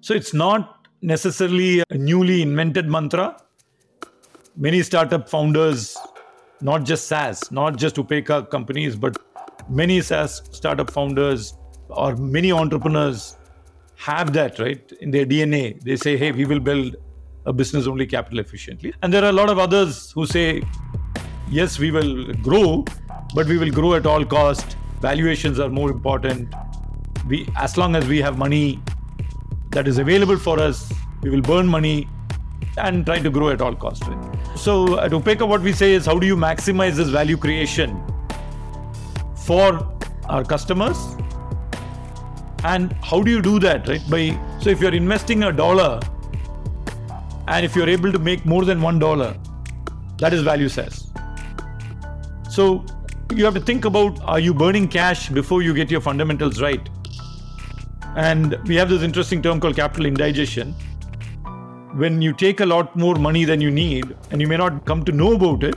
So 0.00 0.14
it's 0.14 0.32
not 0.32 0.86
necessarily 1.02 1.82
a 1.90 1.94
newly 1.96 2.42
invented 2.42 2.86
mantra 2.86 3.36
many 4.58 4.82
startup 4.82 5.28
founders, 5.28 5.96
not 6.60 6.84
just 6.84 7.06
SaaS, 7.06 7.50
not 7.52 7.76
just 7.76 7.96
Upekkha 7.96 8.50
companies, 8.50 8.96
but 8.96 9.16
many 9.68 10.00
SaaS 10.00 10.42
startup 10.50 10.90
founders 10.90 11.54
or 11.88 12.16
many 12.16 12.50
entrepreneurs 12.50 13.36
have 13.96 14.32
that, 14.32 14.58
right? 14.58 14.92
In 15.00 15.10
their 15.10 15.24
DNA. 15.24 15.80
They 15.82 15.96
say, 15.96 16.16
hey, 16.16 16.32
we 16.32 16.44
will 16.44 16.60
build 16.60 16.96
a 17.48 17.52
business 17.52 17.86
only 17.86 18.06
capital 18.06 18.38
efficiently. 18.38 18.92
And 19.02 19.12
there 19.12 19.24
are 19.24 19.30
a 19.30 19.38
lot 19.40 19.48
of 19.48 19.58
others 19.58 20.12
who 20.12 20.26
say, 20.26 20.62
yes, 21.50 21.78
we 21.78 21.90
will 21.90 22.32
grow, 22.48 22.84
but 23.34 23.46
we 23.46 23.56
will 23.56 23.70
grow 23.70 23.94
at 23.94 24.06
all 24.06 24.24
cost. 24.24 24.76
Valuations 25.00 25.58
are 25.58 25.70
more 25.70 25.90
important. 25.90 26.54
We, 27.26 27.48
as 27.56 27.78
long 27.78 27.96
as 27.96 28.06
we 28.06 28.20
have 28.20 28.36
money 28.36 28.82
that 29.70 29.88
is 29.88 29.96
available 29.96 30.36
for 30.36 30.60
us, 30.60 30.92
we 31.22 31.30
will 31.30 31.40
burn 31.40 31.66
money 31.66 32.06
and 32.76 33.06
try 33.06 33.18
to 33.18 33.30
grow 33.30 33.48
at 33.48 33.62
all 33.62 33.74
cost. 33.74 34.04
So 34.54 35.00
at 35.00 35.12
Upekkha, 35.12 35.48
what 35.48 35.62
we 35.62 35.72
say 35.72 35.94
is 35.94 36.04
how 36.04 36.18
do 36.18 36.26
you 36.26 36.36
maximize 36.36 36.96
this 36.96 37.08
value 37.08 37.38
creation 37.38 38.02
for 39.46 39.88
our 40.28 40.44
customers? 40.44 40.98
And 42.64 42.92
how 43.02 43.22
do 43.22 43.30
you 43.30 43.40
do 43.40 43.58
that, 43.60 43.88
right? 43.88 44.02
By 44.10 44.38
so 44.60 44.68
if 44.68 44.80
you're 44.80 44.94
investing 44.94 45.44
a 45.44 45.52
dollar 45.52 46.00
and 47.48 47.64
if 47.64 47.74
you're 47.74 47.88
able 47.88 48.12
to 48.12 48.18
make 48.18 48.44
more 48.44 48.64
than 48.64 48.82
one 48.82 48.98
dollar, 48.98 49.34
that 50.18 50.34
is 50.34 50.42
value 50.42 50.68
SaaS. 50.68 51.10
So 52.50 52.84
you 53.34 53.44
have 53.44 53.54
to 53.54 53.60
think 53.60 53.84
about 53.84 54.20
are 54.22 54.40
you 54.40 54.52
burning 54.52 54.88
cash 54.88 55.28
before 55.28 55.62
you 55.62 55.74
get 55.74 55.90
your 55.90 56.00
fundamentals 56.00 56.60
right? 56.60 56.88
And 58.16 58.56
we 58.66 58.76
have 58.76 58.88
this 58.88 59.02
interesting 59.02 59.42
term 59.42 59.60
called 59.60 59.76
capital 59.76 60.06
indigestion 60.06 60.74
when 61.94 62.20
you 62.22 62.32
take 62.32 62.60
a 62.60 62.66
lot 62.66 62.94
more 62.96 63.14
money 63.14 63.44
than 63.44 63.60
you 63.60 63.70
need, 63.70 64.14
and 64.30 64.40
you 64.40 64.46
may 64.46 64.56
not 64.56 64.84
come 64.84 65.04
to 65.04 65.12
know 65.12 65.32
about 65.34 65.64
it, 65.64 65.76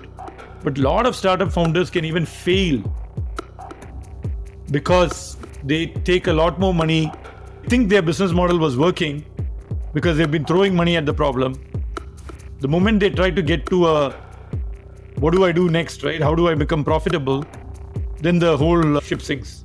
but 0.64 0.78
a 0.78 0.82
lot 0.82 1.06
of 1.06 1.16
startup 1.16 1.52
founders 1.52 1.90
can 1.90 2.06
even 2.06 2.26
fail 2.26 2.84
because 4.72 5.38
they 5.64 5.88
take 5.88 6.28
a 6.28 6.34
lot 6.34 6.60
more 6.60 6.74
money, 6.74 7.12
think 7.68 7.90
their 7.90 8.02
business 8.02 8.32
model 8.32 8.60
was 8.60 8.78
working 8.78 9.24
because 9.94 10.18
they've 10.18 10.32
been 10.32 10.46
throwing 10.46 10.76
money 10.76 10.98
at 10.98 11.06
the 11.06 11.14
problem. 11.14 11.60
The 12.60 12.68
moment 12.68 13.00
they 13.00 13.10
try 13.10 13.32
to 13.32 13.42
get 13.42 13.66
to 13.68 13.88
a 13.88 14.12
what 15.18 15.34
do 15.34 15.46
I 15.46 15.52
do 15.52 15.70
next, 15.70 16.04
right? 16.04 16.22
How 16.22 16.34
do 16.34 16.48
I 16.48 16.56
become 16.56 16.84
profitable? 16.84 17.44
Then 18.22 18.40
the 18.40 18.58
whole 18.58 19.00
ship 19.02 19.22
sinks. 19.22 19.64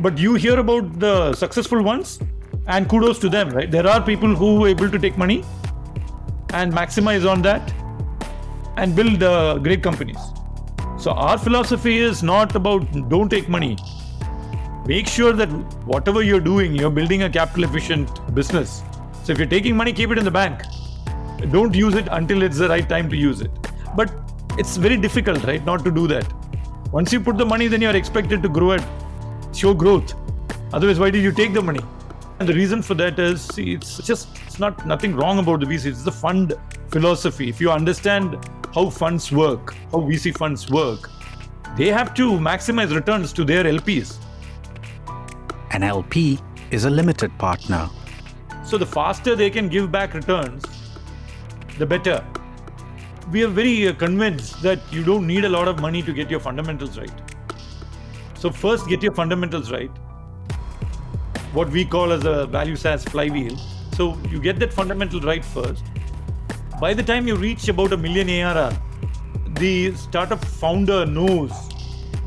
But 0.00 0.18
you 0.18 0.34
hear 0.34 0.58
about 0.58 0.98
the 0.98 1.34
successful 1.34 1.82
ones, 1.82 2.18
and 2.66 2.88
kudos 2.88 3.18
to 3.18 3.28
them 3.28 3.50
right 3.50 3.70
there 3.70 3.86
are 3.86 4.00
people 4.00 4.34
who 4.34 4.64
are 4.64 4.68
able 4.68 4.88
to 4.88 4.98
take 4.98 5.18
money 5.18 5.44
and 6.54 6.72
maximize 6.72 7.28
on 7.28 7.42
that 7.42 7.72
and 8.76 8.94
build 8.94 9.22
uh, 9.22 9.58
great 9.58 9.82
companies 9.82 10.18
so 10.98 11.10
our 11.12 11.36
philosophy 11.36 11.98
is 11.98 12.22
not 12.22 12.54
about 12.54 12.86
don't 13.08 13.30
take 13.30 13.48
money 13.48 13.76
make 14.86 15.08
sure 15.08 15.32
that 15.32 15.48
whatever 15.86 16.22
you're 16.22 16.40
doing 16.40 16.74
you're 16.74 16.90
building 16.90 17.24
a 17.24 17.30
capital 17.30 17.64
efficient 17.64 18.34
business 18.34 18.82
so 19.22 19.32
if 19.32 19.38
you're 19.38 19.52
taking 19.54 19.76
money 19.76 19.92
keep 19.92 20.10
it 20.10 20.18
in 20.18 20.24
the 20.24 20.30
bank 20.30 20.62
don't 21.50 21.74
use 21.74 21.94
it 21.94 22.08
until 22.10 22.42
it's 22.42 22.58
the 22.58 22.68
right 22.68 22.88
time 22.88 23.08
to 23.08 23.16
use 23.16 23.40
it 23.40 23.50
but 23.96 24.12
it's 24.58 24.76
very 24.76 24.96
difficult 24.96 25.42
right 25.44 25.64
not 25.64 25.84
to 25.84 25.90
do 25.90 26.06
that 26.06 26.26
once 26.92 27.12
you 27.12 27.20
put 27.20 27.36
the 27.38 27.46
money 27.54 27.68
then 27.68 27.80
you're 27.80 27.96
expected 27.96 28.42
to 28.42 28.48
grow 28.48 28.72
it 28.72 28.84
show 29.54 29.74
growth 29.74 30.14
otherwise 30.72 30.98
why 30.98 31.10
did 31.10 31.22
you 31.22 31.32
take 31.32 31.52
the 31.52 31.62
money 31.62 31.84
and 32.42 32.48
the 32.48 32.54
reason 32.54 32.82
for 32.82 32.94
that 32.94 33.20
is 33.20 33.40
see, 33.40 33.74
it's 33.74 33.98
just 33.98 34.36
it's 34.44 34.58
not 34.58 34.84
nothing 34.84 35.14
wrong 35.14 35.38
about 35.38 35.60
the 35.60 35.66
VC. 35.66 35.86
It's 35.86 36.02
the 36.02 36.10
fund 36.10 36.54
philosophy. 36.88 37.48
If 37.48 37.60
you 37.60 37.70
understand 37.70 38.36
how 38.74 38.90
funds 38.90 39.30
work, 39.30 39.74
how 39.92 39.98
VC 39.98 40.36
funds 40.36 40.68
work, 40.68 41.08
they 41.76 41.86
have 41.86 42.14
to 42.14 42.32
maximize 42.32 42.92
returns 42.92 43.32
to 43.34 43.44
their 43.44 43.62
LPs. 43.62 44.16
An 45.70 45.84
LP 45.84 46.40
is 46.72 46.84
a 46.84 46.90
limited 46.90 47.30
partner. 47.38 47.88
So 48.64 48.78
the 48.78 48.86
faster 48.86 49.34
they 49.36 49.50
can 49.50 49.68
give 49.68 49.90
back 49.90 50.14
returns, 50.14 50.64
the 51.78 51.86
better. 51.86 52.24
We 53.30 53.44
are 53.44 53.48
very 53.48 53.88
uh, 53.88 53.94
convinced 53.94 54.62
that 54.62 54.80
you 54.90 55.04
don't 55.04 55.26
need 55.26 55.44
a 55.44 55.48
lot 55.48 55.68
of 55.68 55.80
money 55.80 56.02
to 56.02 56.12
get 56.12 56.30
your 56.30 56.40
fundamentals 56.40 56.98
right. 56.98 57.12
So 58.34 58.50
first 58.50 58.88
get 58.88 59.02
your 59.02 59.12
fundamentals 59.12 59.70
right 59.70 59.90
what 61.52 61.68
we 61.68 61.84
call 61.84 62.12
as 62.12 62.24
a 62.24 62.46
value 62.46 62.76
SaaS 62.76 63.04
flywheel. 63.04 63.56
So 63.94 64.18
you 64.30 64.40
get 64.40 64.58
that 64.60 64.72
fundamental 64.72 65.20
right 65.20 65.44
first. 65.44 65.84
By 66.80 66.94
the 66.94 67.02
time 67.02 67.28
you 67.28 67.36
reach 67.36 67.68
about 67.68 67.92
a 67.92 67.96
million 67.96 68.28
ARR, 68.30 68.72
the 69.58 69.94
startup 69.94 70.42
founder 70.42 71.04
knows 71.04 71.52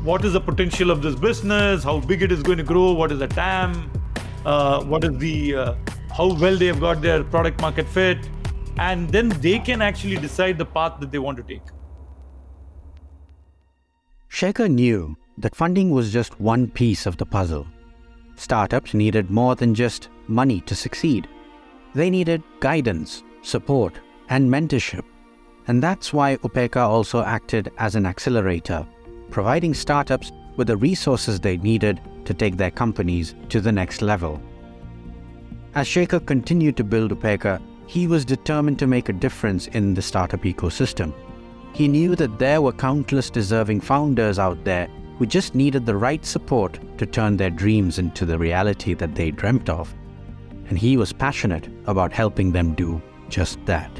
what 0.02 0.24
is 0.24 0.34
the 0.34 0.40
potential 0.40 0.92
of 0.92 1.02
this 1.02 1.16
business, 1.16 1.82
how 1.82 1.98
big 2.00 2.22
it 2.22 2.30
is 2.30 2.42
going 2.42 2.58
to 2.58 2.64
grow, 2.64 2.92
what 2.92 3.10
is 3.10 3.18
the 3.18 3.26
TAM, 3.26 3.90
uh, 4.44 4.84
what 4.84 5.02
is 5.02 5.18
the 5.18 5.56
uh, 5.56 5.74
how 6.16 6.32
well 6.32 6.56
they 6.56 6.66
have 6.66 6.80
got 6.80 7.02
their 7.02 7.22
product 7.22 7.60
market 7.60 7.86
fit, 7.86 8.18
and 8.78 9.08
then 9.10 9.28
they 9.40 9.58
can 9.58 9.82
actually 9.82 10.16
decide 10.16 10.56
the 10.56 10.64
path 10.64 10.98
that 11.00 11.10
they 11.10 11.18
want 11.18 11.36
to 11.36 11.42
take. 11.42 11.62
Shekar 14.28 14.68
knew 14.68 15.16
that 15.38 15.54
funding 15.54 15.90
was 15.90 16.12
just 16.12 16.40
one 16.40 16.68
piece 16.68 17.06
of 17.06 17.18
the 17.18 17.26
puzzle. 17.26 17.66
Startups 18.36 18.94
needed 18.94 19.30
more 19.30 19.54
than 19.54 19.74
just 19.74 20.08
money 20.26 20.60
to 20.62 20.74
succeed. 20.74 21.28
They 21.94 22.10
needed 22.10 22.42
guidance, 22.60 23.22
support, 23.42 24.00
and 24.28 24.48
mentorship. 24.50 25.04
And 25.68 25.82
that's 25.82 26.12
why 26.12 26.36
Upekkha 26.36 26.86
also 26.88 27.22
acted 27.22 27.72
as 27.78 27.94
an 27.94 28.06
accelerator, 28.06 28.86
providing 29.30 29.74
startups 29.74 30.32
with 30.56 30.68
the 30.68 30.76
resources 30.76 31.40
they 31.40 31.56
needed 31.58 32.00
to 32.24 32.34
take 32.34 32.56
their 32.56 32.70
companies 32.70 33.34
to 33.50 33.60
the 33.60 33.72
next 33.72 34.00
level. 34.00 34.40
As 35.76 35.86
Shekar 35.86 36.24
continued 36.24 36.78
to 36.78 36.84
build 36.84 37.10
Upekkha, 37.10 37.60
he 37.86 38.06
was 38.06 38.24
determined 38.24 38.78
to 38.78 38.86
make 38.86 39.10
a 39.10 39.12
difference 39.12 39.66
in 39.66 39.92
the 39.92 40.00
startup 40.00 40.40
ecosystem. 40.40 41.12
He 41.74 41.86
knew 41.86 42.16
that 42.16 42.38
there 42.38 42.62
were 42.62 42.72
countless 42.72 43.28
deserving 43.28 43.82
founders 43.82 44.38
out 44.38 44.64
there 44.64 44.86
who 45.18 45.26
just 45.26 45.54
needed 45.54 45.84
the 45.84 45.94
right 45.94 46.24
support 46.24 46.80
to 46.96 47.04
turn 47.04 47.36
their 47.36 47.50
dreams 47.50 47.98
into 47.98 48.24
the 48.24 48.38
reality 48.38 48.94
that 48.94 49.14
they 49.14 49.30
dreamt 49.30 49.68
of. 49.68 49.94
And 50.70 50.78
he 50.78 50.96
was 50.96 51.12
passionate 51.12 51.68
about 51.84 52.10
helping 52.10 52.52
them 52.52 52.74
do 52.74 53.02
just 53.28 53.62
that. 53.66 53.90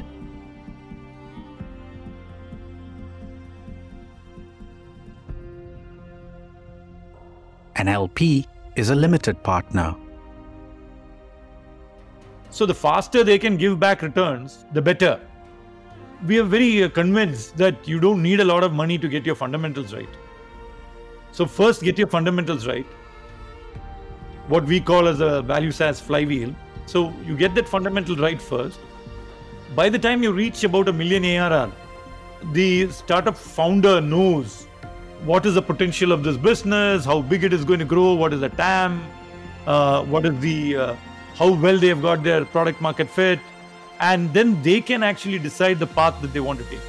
An 7.75 7.87
LP 7.87 8.47
is 8.75 8.89
a 8.89 8.95
limited 8.95 9.43
partner. 9.43 9.95
So 12.57 12.65
the 12.65 12.73
faster 12.73 13.23
they 13.23 13.37
can 13.37 13.55
give 13.55 13.79
back 13.79 14.01
returns, 14.01 14.65
the 14.73 14.81
better. 14.81 15.19
We 16.25 16.39
are 16.39 16.43
very 16.43 16.81
uh, 16.81 16.89
convinced 16.89 17.55
that 17.57 17.87
you 17.87 17.99
don't 17.99 18.23
need 18.23 18.39
a 18.39 18.45
lot 18.45 18.63
of 18.63 18.73
money 18.73 18.97
to 18.97 19.07
get 19.07 19.27
your 19.27 19.35
fundamentals 19.35 19.93
right. 19.93 20.09
So 21.31 21.45
first 21.45 21.83
get 21.83 21.99
your 21.99 22.07
fundamentals 22.07 22.65
right. 22.65 22.87
What 24.47 24.65
we 24.65 24.79
call 24.79 25.07
as 25.07 25.19
a 25.19 25.43
value 25.43 25.71
SaaS 25.71 26.01
flywheel. 26.01 26.55
So 26.87 27.13
you 27.27 27.37
get 27.37 27.53
that 27.53 27.69
fundamental 27.69 28.15
right 28.15 28.41
first. 28.41 28.79
By 29.75 29.89
the 29.89 29.99
time 29.99 30.23
you 30.23 30.31
reach 30.31 30.63
about 30.63 30.87
a 30.87 30.93
million 30.93 31.25
ARR, 31.25 31.71
the 32.53 32.89
startup 32.89 33.37
founder 33.37 34.01
knows 34.01 34.63
what 35.25 35.45
is 35.45 35.53
the 35.53 35.61
potential 35.61 36.11
of 36.11 36.23
this 36.23 36.37
business, 36.37 37.05
how 37.05 37.21
big 37.21 37.43
it 37.43 37.53
is 37.53 37.63
going 37.63 37.79
to 37.81 37.85
grow, 37.85 38.15
what 38.15 38.33
is 38.33 38.39
the 38.39 38.49
TAM, 38.49 39.03
uh, 39.67 40.03
what 40.05 40.25
is 40.25 40.39
the 40.39 40.75
uh, 40.75 40.95
how 41.37 41.53
well 41.53 41.77
they 41.77 41.87
have 41.87 42.01
got 42.01 42.23
their 42.23 42.45
product 42.45 42.81
market 42.81 43.09
fit, 43.09 43.39
and 43.99 44.33
then 44.33 44.61
they 44.63 44.81
can 44.81 45.03
actually 45.03 45.39
decide 45.39 45.79
the 45.79 45.87
path 45.87 46.19
that 46.21 46.33
they 46.33 46.39
want 46.39 46.59
to 46.59 46.65
take. 46.65 46.79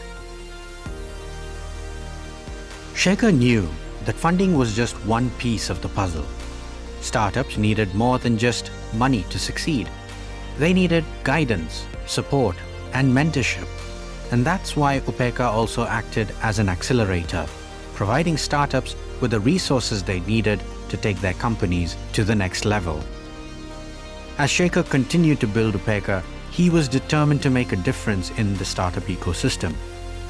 Shekar 2.95 3.33
knew 3.33 3.69
that 4.07 4.15
funding 4.15 4.57
was 4.57 4.75
just 4.75 4.95
one 5.07 5.31
piece 5.39 5.71
of 5.71 5.83
the 5.83 5.89
puzzle. 5.89 6.25
Startups 7.01 7.57
needed 7.57 7.95
more 7.95 8.19
than 8.19 8.39
just 8.39 8.71
money 8.95 9.25
to 9.31 9.39
succeed. 9.39 9.89
They 10.59 10.73
needed 10.73 11.05
guidance, 11.25 11.87
support, 12.07 12.57
and 12.93 13.13
mentorship. 13.13 13.69
And 14.33 14.45
that's 14.45 14.77
why 14.77 15.01
Upekkha 15.01 15.47
also 15.47 15.85
acted 15.85 16.35
as 16.43 16.59
an 16.59 16.69
accelerator, 16.69 17.47
providing 17.95 18.37
startups 18.37 18.97
with 19.21 19.31
the 19.31 19.41
resources 19.41 20.03
they 20.03 20.21
needed 20.21 20.61
to 20.89 20.97
take 20.97 21.21
their 21.21 21.35
companies 21.35 21.97
to 22.15 22.25
the 22.25 22.35
next 22.35 22.65
level. 22.65 23.03
As 24.39 24.51
Shekar 24.51 24.89
continued 24.89 25.41
to 25.41 25.49
build 25.49 25.75
Upekkha, 25.75 26.23
he 26.53 26.71
was 26.71 26.87
determined 26.87 27.43
to 27.43 27.51
make 27.51 27.73
a 27.73 27.85
difference 27.89 28.31
in 28.39 28.57
the 28.57 28.65
startup 28.65 29.03
ecosystem. 29.05 29.75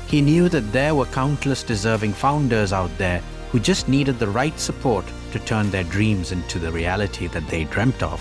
He 0.06 0.22
knew 0.22 0.48
that 0.48 0.72
there 0.72 0.94
were 0.94 1.04
countless 1.04 1.62
deserving 1.62 2.14
founders 2.14 2.72
out 2.72 2.96
there 2.96 3.20
who 3.50 3.60
just 3.60 3.86
needed 3.86 4.18
the 4.18 4.26
right 4.26 4.58
support 4.58 5.04
to 5.32 5.38
turn 5.40 5.70
their 5.70 5.84
dreams 5.84 6.32
into 6.32 6.58
the 6.58 6.72
reality 6.72 7.26
that 7.26 7.46
they 7.48 7.64
dreamt 7.64 8.02
of. 8.02 8.18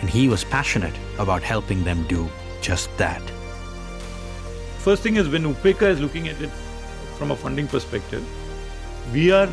And 0.00 0.10
he 0.10 0.28
was 0.28 0.42
passionate 0.42 0.98
about 1.20 1.44
helping 1.44 1.84
them 1.84 2.04
do 2.08 2.28
just 2.60 2.90
that. 2.96 3.22
First 4.78 5.04
thing 5.04 5.18
is 5.18 5.28
when 5.28 5.44
Upekkha 5.44 5.88
is 5.88 6.00
looking 6.00 6.26
at 6.26 6.42
it 6.42 6.50
from 7.16 7.30
a 7.30 7.36
funding 7.36 7.68
perspective, 7.68 8.26
we 9.12 9.30
are 9.30 9.48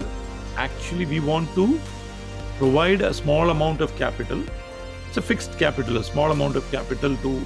actually 0.57 1.05
we 1.05 1.19
want 1.19 1.53
to 1.53 1.79
provide 2.57 3.01
a 3.01 3.13
small 3.13 3.51
amount 3.51 3.81
of 3.81 3.95
capital. 3.97 4.43
It's 5.13 5.19
a 5.19 5.21
fixed 5.21 5.59
capital, 5.59 5.97
a 5.97 6.03
small 6.03 6.31
amount 6.31 6.55
of 6.55 6.67
capital 6.71 7.15
to 7.17 7.39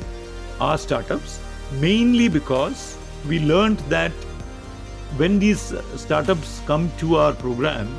our 0.61 0.77
startups, 0.77 1.41
mainly 1.81 2.29
because 2.29 2.97
we 3.27 3.41
learned 3.41 3.79
that 3.89 4.13
when 5.17 5.37
these 5.37 5.73
startups 5.97 6.61
come 6.65 6.89
to 6.99 7.17
our 7.17 7.33
program, 7.33 7.93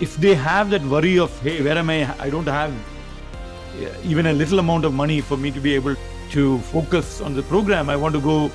if 0.00 0.16
they 0.16 0.34
have 0.34 0.70
that 0.70 0.82
worry 0.86 1.20
of, 1.20 1.30
hey, 1.38 1.62
where 1.62 1.78
am 1.78 1.88
I? 1.88 2.12
I 2.18 2.30
don't 2.30 2.48
have 2.48 2.74
even 4.02 4.26
a 4.26 4.32
little 4.32 4.58
amount 4.58 4.84
of 4.84 4.92
money 4.92 5.20
for 5.20 5.36
me 5.36 5.52
to 5.52 5.60
be 5.60 5.72
able 5.72 5.94
to 6.30 6.58
focus 6.58 7.20
on 7.20 7.36
the 7.36 7.44
program. 7.44 7.88
I 7.88 7.94
want 7.94 8.16
to 8.16 8.20
go 8.20 8.50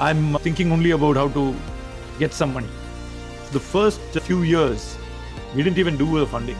I'm 0.00 0.34
thinking 0.38 0.72
only 0.72 0.90
about 0.90 1.14
how 1.14 1.28
to 1.28 1.54
get 2.18 2.32
some 2.32 2.52
money. 2.52 2.66
The 3.52 3.60
first 3.60 4.00
few 4.22 4.42
years, 4.42 4.98
we 5.54 5.62
didn't 5.62 5.78
even 5.78 5.96
do 5.96 6.18
the 6.18 6.26
funding. 6.26 6.58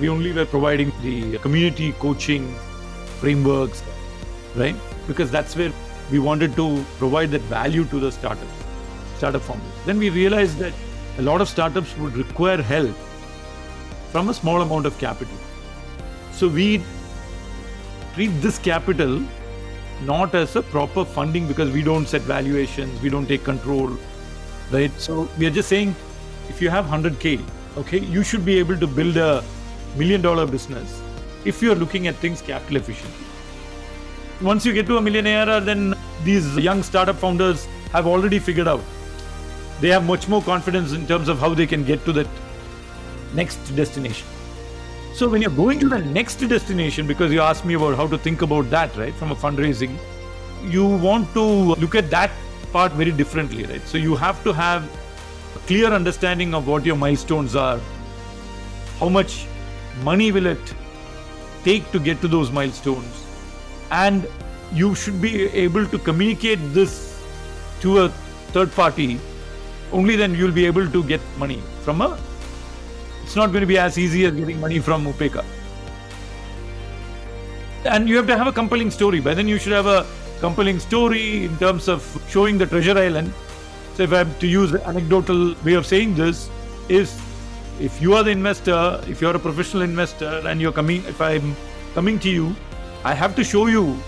We 0.00 0.08
only 0.08 0.32
were 0.32 0.44
providing 0.46 0.92
the 1.02 1.38
community 1.38 1.92
coaching 1.92 2.54
frameworks, 3.20 3.82
right? 4.56 4.74
Because 5.06 5.30
that's 5.30 5.56
where 5.56 5.72
we 6.10 6.18
wanted 6.18 6.56
to 6.56 6.84
provide 6.98 7.30
that 7.30 7.42
value 7.42 7.84
to 7.86 8.00
the 8.00 8.10
startups, 8.12 8.52
startup 9.16 9.42
founders. 9.42 9.72
Then 9.86 9.98
we 9.98 10.10
realized 10.10 10.58
that 10.58 10.72
a 11.18 11.22
lot 11.22 11.40
of 11.40 11.48
startups 11.48 11.96
would 11.98 12.16
require 12.16 12.60
help 12.60 12.94
from 14.10 14.28
a 14.28 14.34
small 14.34 14.62
amount 14.62 14.86
of 14.86 14.98
capital. 14.98 15.34
So 16.32 16.48
we 16.48 16.82
treat 18.14 18.28
this 18.40 18.58
capital 18.58 19.22
not 20.02 20.34
as 20.34 20.56
a 20.56 20.62
proper 20.62 21.04
funding 21.04 21.46
because 21.46 21.70
we 21.70 21.82
don't 21.82 22.06
set 22.06 22.22
valuations, 22.22 23.00
we 23.00 23.08
don't 23.08 23.26
take 23.26 23.44
control, 23.44 23.96
right? 24.70 24.90
So 25.00 25.28
we 25.38 25.46
are 25.46 25.50
just 25.50 25.68
saying 25.68 25.94
if 26.48 26.60
you 26.60 26.68
have 26.68 26.84
100k, 26.86 27.40
okay, 27.78 27.98
you 27.98 28.22
should 28.22 28.44
be 28.44 28.58
able 28.58 28.76
to 28.76 28.86
build 28.86 29.16
a 29.16 29.42
million 29.96 30.22
dollar 30.22 30.46
business 30.46 31.02
if 31.44 31.62
you 31.62 31.70
are 31.72 31.74
looking 31.74 32.06
at 32.06 32.14
things 32.16 32.40
capital 32.40 32.76
efficiently. 32.76 33.26
Once 34.40 34.66
you 34.66 34.72
get 34.72 34.86
to 34.86 34.96
a 34.96 35.00
million 35.00 35.26
ARR, 35.26 35.60
then 35.60 35.94
these 36.24 36.56
young 36.56 36.82
startup 36.82 37.16
founders 37.16 37.66
have 37.92 38.06
already 38.06 38.38
figured 38.38 38.66
out. 38.66 38.80
They 39.80 39.88
have 39.88 40.04
much 40.04 40.28
more 40.28 40.42
confidence 40.42 40.92
in 40.92 41.06
terms 41.06 41.28
of 41.28 41.38
how 41.38 41.54
they 41.54 41.66
can 41.66 41.84
get 41.84 42.04
to 42.06 42.12
that 42.12 42.26
next 43.34 43.58
destination. 43.76 44.26
So 45.14 45.28
when 45.28 45.42
you're 45.42 45.50
going 45.50 45.78
to 45.80 45.88
the 45.88 45.98
next 45.98 46.36
destination, 46.36 47.06
because 47.06 47.32
you 47.32 47.40
asked 47.40 47.64
me 47.64 47.74
about 47.74 47.96
how 47.96 48.06
to 48.08 48.18
think 48.18 48.42
about 48.42 48.70
that, 48.70 48.96
right, 48.96 49.14
from 49.14 49.30
a 49.30 49.36
fundraising, 49.36 49.96
you 50.64 50.84
want 50.84 51.32
to 51.34 51.42
look 51.42 51.94
at 51.94 52.10
that 52.10 52.30
part 52.72 52.92
very 52.92 53.12
differently, 53.12 53.64
right? 53.64 53.86
So 53.86 53.98
you 53.98 54.16
have 54.16 54.42
to 54.42 54.52
have 54.52 54.82
a 55.54 55.58
clear 55.66 55.92
understanding 55.92 56.54
of 56.54 56.66
what 56.66 56.84
your 56.84 56.96
milestones 56.96 57.54
are, 57.54 57.78
how 58.98 59.08
much 59.08 59.46
money 60.02 60.32
will 60.32 60.46
it 60.46 60.74
take 61.64 61.90
to 61.92 61.98
get 61.98 62.20
to 62.20 62.28
those 62.28 62.50
milestones, 62.50 63.24
and 63.90 64.26
you 64.72 64.94
should 64.94 65.20
be 65.20 65.46
able 65.52 65.86
to 65.86 65.98
communicate 65.98 66.58
this 66.72 67.22
to 67.80 68.00
a 68.00 68.08
third 68.52 68.72
party. 68.72 69.20
Only 69.92 70.16
then 70.16 70.34
you'll 70.34 70.52
be 70.52 70.66
able 70.66 70.90
to 70.90 71.04
get 71.04 71.20
money 71.38 71.62
from 71.84 72.00
a 72.00 72.18
it's 73.24 73.36
not 73.36 73.50
going 73.52 73.62
to 73.62 73.66
be 73.66 73.78
as 73.78 73.98
easy 73.98 74.26
as 74.26 74.34
getting 74.34 74.60
money 74.60 74.78
from 74.78 75.06
Upekkha. 75.06 75.44
And 77.86 78.08
you 78.08 78.16
have 78.16 78.26
to 78.26 78.36
have 78.36 78.46
a 78.46 78.52
compelling 78.52 78.90
story. 78.90 79.20
But 79.20 79.36
then 79.36 79.48
you 79.48 79.58
should 79.58 79.72
have 79.72 79.86
a 79.86 80.06
compelling 80.40 80.78
story 80.78 81.44
in 81.46 81.56
terms 81.58 81.88
of 81.88 82.04
showing 82.28 82.58
the 82.58 82.66
treasure 82.66 82.96
island. 82.96 83.32
So 83.94 84.02
if 84.02 84.12
I 84.12 84.18
have 84.18 84.38
to 84.40 84.46
use 84.46 84.72
an 84.72 84.82
anecdotal 84.82 85.54
way 85.64 85.74
of 85.74 85.86
saying 85.86 86.14
this, 86.14 86.50
is 86.88 87.18
if 87.80 88.00
you 88.00 88.14
are 88.14 88.22
the 88.22 88.30
investor, 88.30 89.00
if 89.08 89.20
you're 89.20 89.34
a 89.34 89.38
professional 89.38 89.82
investor 89.82 90.42
and 90.46 90.60
you're 90.60 90.72
coming, 90.72 91.04
if 91.06 91.20
I'm 91.20 91.56
coming 91.94 92.18
to 92.20 92.30
you, 92.30 92.54
I 93.04 93.14
have 93.14 93.34
to 93.36 93.44
show 93.44 93.66
you 93.66 93.98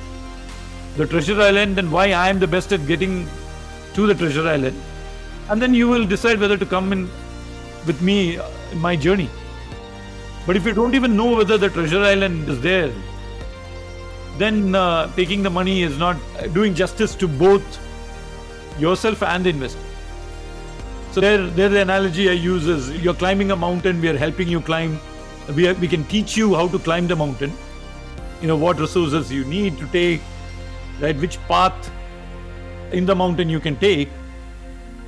the 0.97 1.07
treasure 1.07 1.41
island 1.41 1.79
and 1.79 1.91
why 1.91 2.13
I 2.13 2.29
am 2.29 2.39
the 2.39 2.47
best 2.47 2.73
at 2.73 2.87
getting 2.87 3.27
to 3.95 4.07
the 4.07 4.15
treasure 4.15 4.47
island. 4.47 4.81
And 5.49 5.61
then 5.61 5.75
you 5.75 5.89
will 5.89 6.07
decide 6.07 6.41
whether 6.41 6.57
to 6.57 6.67
come 6.67 6.93
in 6.93 7.09
with 7.87 8.01
me 8.03 8.39
in 8.73 8.79
my 8.79 8.97
journey. 8.97 9.29
But 10.47 10.57
if 10.57 10.65
you 10.65 10.73
don't 10.73 10.95
even 10.95 11.17
know 11.17 11.37
whether 11.37 11.59
the 11.59 11.69
treasure 11.69 12.01
island 12.01 12.49
is 12.49 12.61
there, 12.61 12.93
then 14.39 14.75
uh, 14.75 15.13
taking 15.17 15.43
the 15.43 15.51
money 15.51 15.83
is 15.83 15.99
not 15.99 16.17
doing 16.53 16.75
justice 16.75 17.15
to 17.17 17.27
both 17.27 17.81
yourself 18.79 19.23
and 19.23 19.45
the 19.45 19.51
investor. 19.51 19.86
So 21.17 21.23
there, 21.23 21.47
there 21.47 21.71
the 21.71 21.81
analogy 21.81 22.29
I 22.29 22.33
use 22.33 22.67
is 22.67 22.91
you're 23.03 23.15
climbing 23.15 23.51
a 23.51 23.57
mountain, 23.57 24.03
we 24.03 24.09
are 24.11 24.19
helping 24.19 24.49
you 24.49 24.61
climb. 24.61 25.01
We, 25.55 25.67
are, 25.67 25.73
we 25.73 25.89
can 25.89 26.05
teach 26.05 26.37
you 26.37 26.55
how 26.55 26.69
to 26.69 26.79
climb 26.79 27.07
the 27.07 27.17
mountain. 27.17 27.55
You 28.43 28.49
know 28.49 28.57
what 28.59 28.79
resources 28.79 29.33
you 29.33 29.47
need 29.47 29.79
to 29.79 29.87
take, 29.87 30.21
right? 31.01 31.17
Which 31.17 31.39
path 31.49 31.91
in 32.93 33.07
the 33.07 33.15
mountain 33.15 33.49
you 33.49 33.61
can 33.61 33.77
take. 33.77 34.11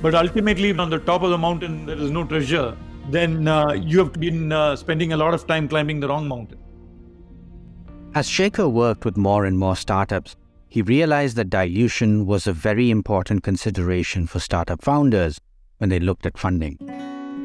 But 0.01 0.15
ultimately, 0.15 0.75
on 0.75 0.89
the 0.89 0.97
top 0.97 1.21
of 1.21 1.29
the 1.29 1.37
mountain, 1.37 1.85
there 1.85 1.99
is 1.99 2.09
no 2.09 2.23
treasure 2.23 2.75
then 3.09 3.47
uh, 3.47 3.73
you 3.73 3.99
have 3.99 4.13
been 4.13 4.51
uh, 4.51 4.75
spending 4.75 5.13
a 5.13 5.17
lot 5.17 5.35
of 5.35 5.45
time 5.45 5.67
climbing 5.67 5.99
the 5.99 6.07
wrong 6.07 6.27
mountain. 6.27 6.57
As 8.15 8.27
Shekar 8.27 8.71
worked 8.71 9.05
with 9.05 9.15
more 9.15 9.45
and 9.45 9.59
more 9.59 9.75
startups, 9.75 10.35
he 10.67 10.81
realized 10.81 11.35
that 11.35 11.51
dilution 11.51 12.25
was 12.25 12.47
a 12.47 12.53
very 12.53 12.89
important 12.89 13.43
consideration 13.43 14.25
for 14.25 14.39
startup 14.39 14.83
founders 14.83 15.39
when 15.79 15.89
they 15.89 15.99
looked 15.99 16.25
at 16.25 16.37
funding. 16.37 16.77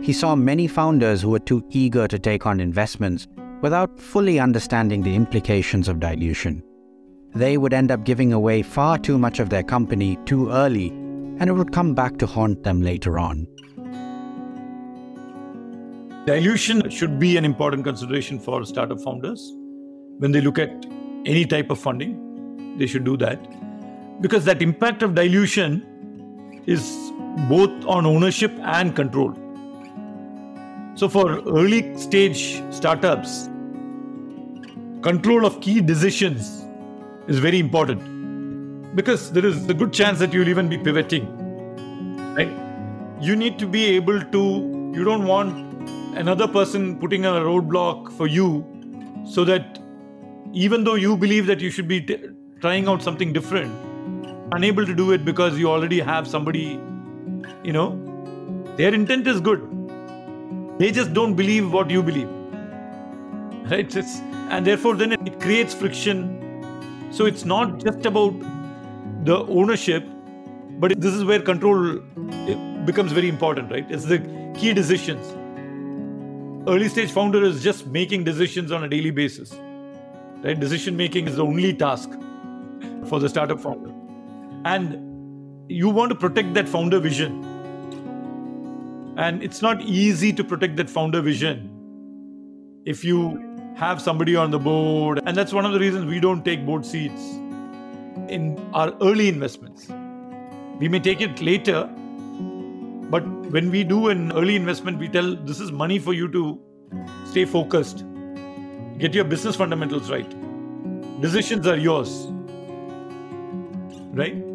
He 0.03 0.12
saw 0.12 0.37
many 0.37 0.66
founders 0.66 1.23
who 1.23 1.31
were 1.31 1.38
too 1.38 1.64
eager 1.70 2.07
to 2.07 2.18
take 2.18 2.44
on 2.47 2.61
investments 2.61 3.27
without 3.62 3.99
fully 3.99 4.38
understanding 4.38 5.03
the 5.03 5.14
implications 5.14 5.88
of 5.88 5.99
dilution. 5.99 6.62
They 7.35 7.57
would 7.57 7.73
end 7.73 7.90
up 7.90 8.05
giving 8.05 8.33
away 8.33 8.62
far 8.62 8.99
too 8.99 9.18
much 9.18 9.40
of 9.40 9.49
their 9.49 9.62
company 9.62 10.18
too 10.27 10.51
early, 10.51 10.88
and 10.88 11.49
it 11.49 11.53
would 11.53 11.73
come 11.73 11.94
back 11.94 12.18
to 12.18 12.27
haunt 12.27 12.62
them 12.62 12.83
later 12.83 13.18
on. 13.18 13.47
Dilution 16.27 16.88
should 16.90 17.18
be 17.18 17.37
an 17.37 17.44
important 17.44 17.85
consideration 17.85 18.38
for 18.38 18.64
startup 18.64 19.01
founders. 19.01 19.53
When 20.18 20.33
they 20.33 20.40
look 20.40 20.59
at 20.59 20.87
any 21.27 21.44
type 21.44 21.70
of 21.70 21.79
funding, 21.79 22.77
they 22.79 22.87
should 22.87 23.05
do 23.05 23.16
that. 23.18 23.40
Because 24.20 24.44
that 24.44 24.62
impact 24.62 25.03
of 25.03 25.14
dilution 25.14 25.85
is 26.66 27.12
both 27.48 27.85
on 27.87 28.07
ownership 28.07 28.53
and 28.62 28.94
control. 28.94 29.35
So, 30.94 31.09
for 31.09 31.40
early 31.40 31.96
stage 31.98 32.62
startups, 32.70 33.48
control 35.03 35.44
of 35.44 35.61
key 35.61 35.81
decisions 35.81 36.66
is 37.27 37.38
very 37.38 37.59
important 37.59 38.94
because 38.94 39.33
there 39.33 39.44
is 39.44 39.68
a 39.68 39.74
good 39.74 39.92
chance 39.92 40.18
that 40.20 40.33
you'll 40.33 40.48
even 40.48 40.68
be 40.68 40.79
pivoting. 40.79 41.27
Right? 42.35 42.50
You 43.20 43.37
need 43.37 43.59
to 43.59 43.66
be 43.66 43.85
able 43.96 44.20
to, 44.20 44.92
you 44.94 45.05
don't 45.05 45.24
want 45.24 45.74
another 46.16 46.46
person 46.46 46.96
putting 46.98 47.24
a 47.24 47.33
roadblock 47.33 48.12
for 48.12 48.27
you 48.27 48.64
so 49.27 49.44
that 49.44 49.79
even 50.53 50.85
though 50.85 50.94
you 50.94 51.16
believe 51.16 51.46
that 51.46 51.61
you 51.61 51.70
should 51.70 51.88
be 51.88 52.00
t- 52.00 52.18
trying 52.61 52.87
out 52.87 53.03
something 53.03 53.33
different 53.33 53.74
unable 54.57 54.87
to 54.87 54.95
do 54.95 55.12
it 55.12 55.25
because 55.25 55.59
you 55.59 55.69
already 55.71 56.01
have 56.01 56.27
somebody 56.27 56.64
you 57.62 57.73
know 57.73 57.88
their 58.77 58.95
intent 58.95 59.27
is 59.27 59.40
good 59.40 59.62
they 60.79 60.90
just 60.90 61.12
don't 61.12 61.35
believe 61.35 61.73
what 61.73 61.90
you 61.90 62.03
believe 62.03 62.29
right 63.71 63.95
it's, 63.97 64.19
and 64.51 64.67
therefore 64.67 64.95
then 64.95 65.12
it 65.12 65.40
creates 65.40 65.75
friction 65.75 66.27
so 67.11 67.27
it's 67.27 67.45
not 67.45 67.79
just 67.85 68.07
about 68.07 68.35
the 69.25 69.38
ownership 69.47 70.05
but 70.79 71.01
this 71.01 71.14
is 71.14 71.25
where 71.25 71.40
control 71.40 71.99
becomes 72.85 73.12
very 73.12 73.29
important 73.29 73.71
right 73.71 73.90
it's 73.90 74.05
the 74.05 74.19
key 74.59 74.75
decisions 74.75 75.35
early 76.67 76.88
stage 76.88 77.11
founder 77.12 77.45
is 77.45 77.62
just 77.62 77.87
making 77.88 78.25
decisions 78.25 78.73
on 78.73 78.85
a 78.85 78.88
daily 78.88 79.11
basis. 79.11 79.59
Right? 80.43 80.59
Decision 80.59 80.97
making 80.97 81.27
is 81.27 81.37
the 81.37 81.45
only 81.45 81.75
task 81.75 82.11
for 83.07 83.21
the 83.21 83.29
startup 83.29 83.61
founder. 83.61 84.04
And 84.64 85.70
you 85.70 85.88
want 85.88 86.11
to 86.11 86.14
protect 86.14 86.55
that 86.55 86.68
founder 86.68 86.98
vision. 86.98 87.44
And 89.16 89.42
it's 89.42 89.62
not 89.62 89.83
easy 89.83 90.33
to 90.33 90.42
protect 90.42 90.77
that 90.77 90.90
founder 90.90 91.20
vision 91.20 91.70
if 92.85 93.05
you 93.05 93.55
have 93.77 94.00
somebody 94.00 94.37
on 94.37 94.50
the 94.50 94.59
board. 94.59 95.20
And 95.24 95.37
that's 95.37 95.53
one 95.53 95.64
of 95.64 95.72
the 95.72 95.79
reasons 95.79 96.07
we 96.07 96.20
don't 96.20 96.44
take 96.44 96.64
board 96.64 96.85
seats 96.85 97.22
in 98.29 98.59
our 98.72 98.92
early 99.00 99.29
investments. 99.29 99.88
We 100.79 100.88
may 100.88 101.00
take 101.00 101.20
it 101.20 101.40
later, 101.40 101.85
but 103.11 103.24
when 103.50 103.70
we 103.70 103.85
do 103.85 104.09
an 104.09 104.33
early 104.33 104.57
investment, 104.57 104.98
we 104.98 105.09
tell 105.09 105.37
this 105.37 105.61
is 105.61 105.70
money 105.70 105.98
for 105.98 106.12
you 106.12 106.29
to 106.33 106.61
stay 107.27 107.44
focused, 107.44 108.05
get 108.98 109.14
your 109.14 109.24
business 109.24 109.57
fundamentals 109.57 110.11
right. 110.11 110.29
Decisions 111.20 111.66
are 111.66 111.77
yours. 111.77 112.29
Right? 114.16 114.54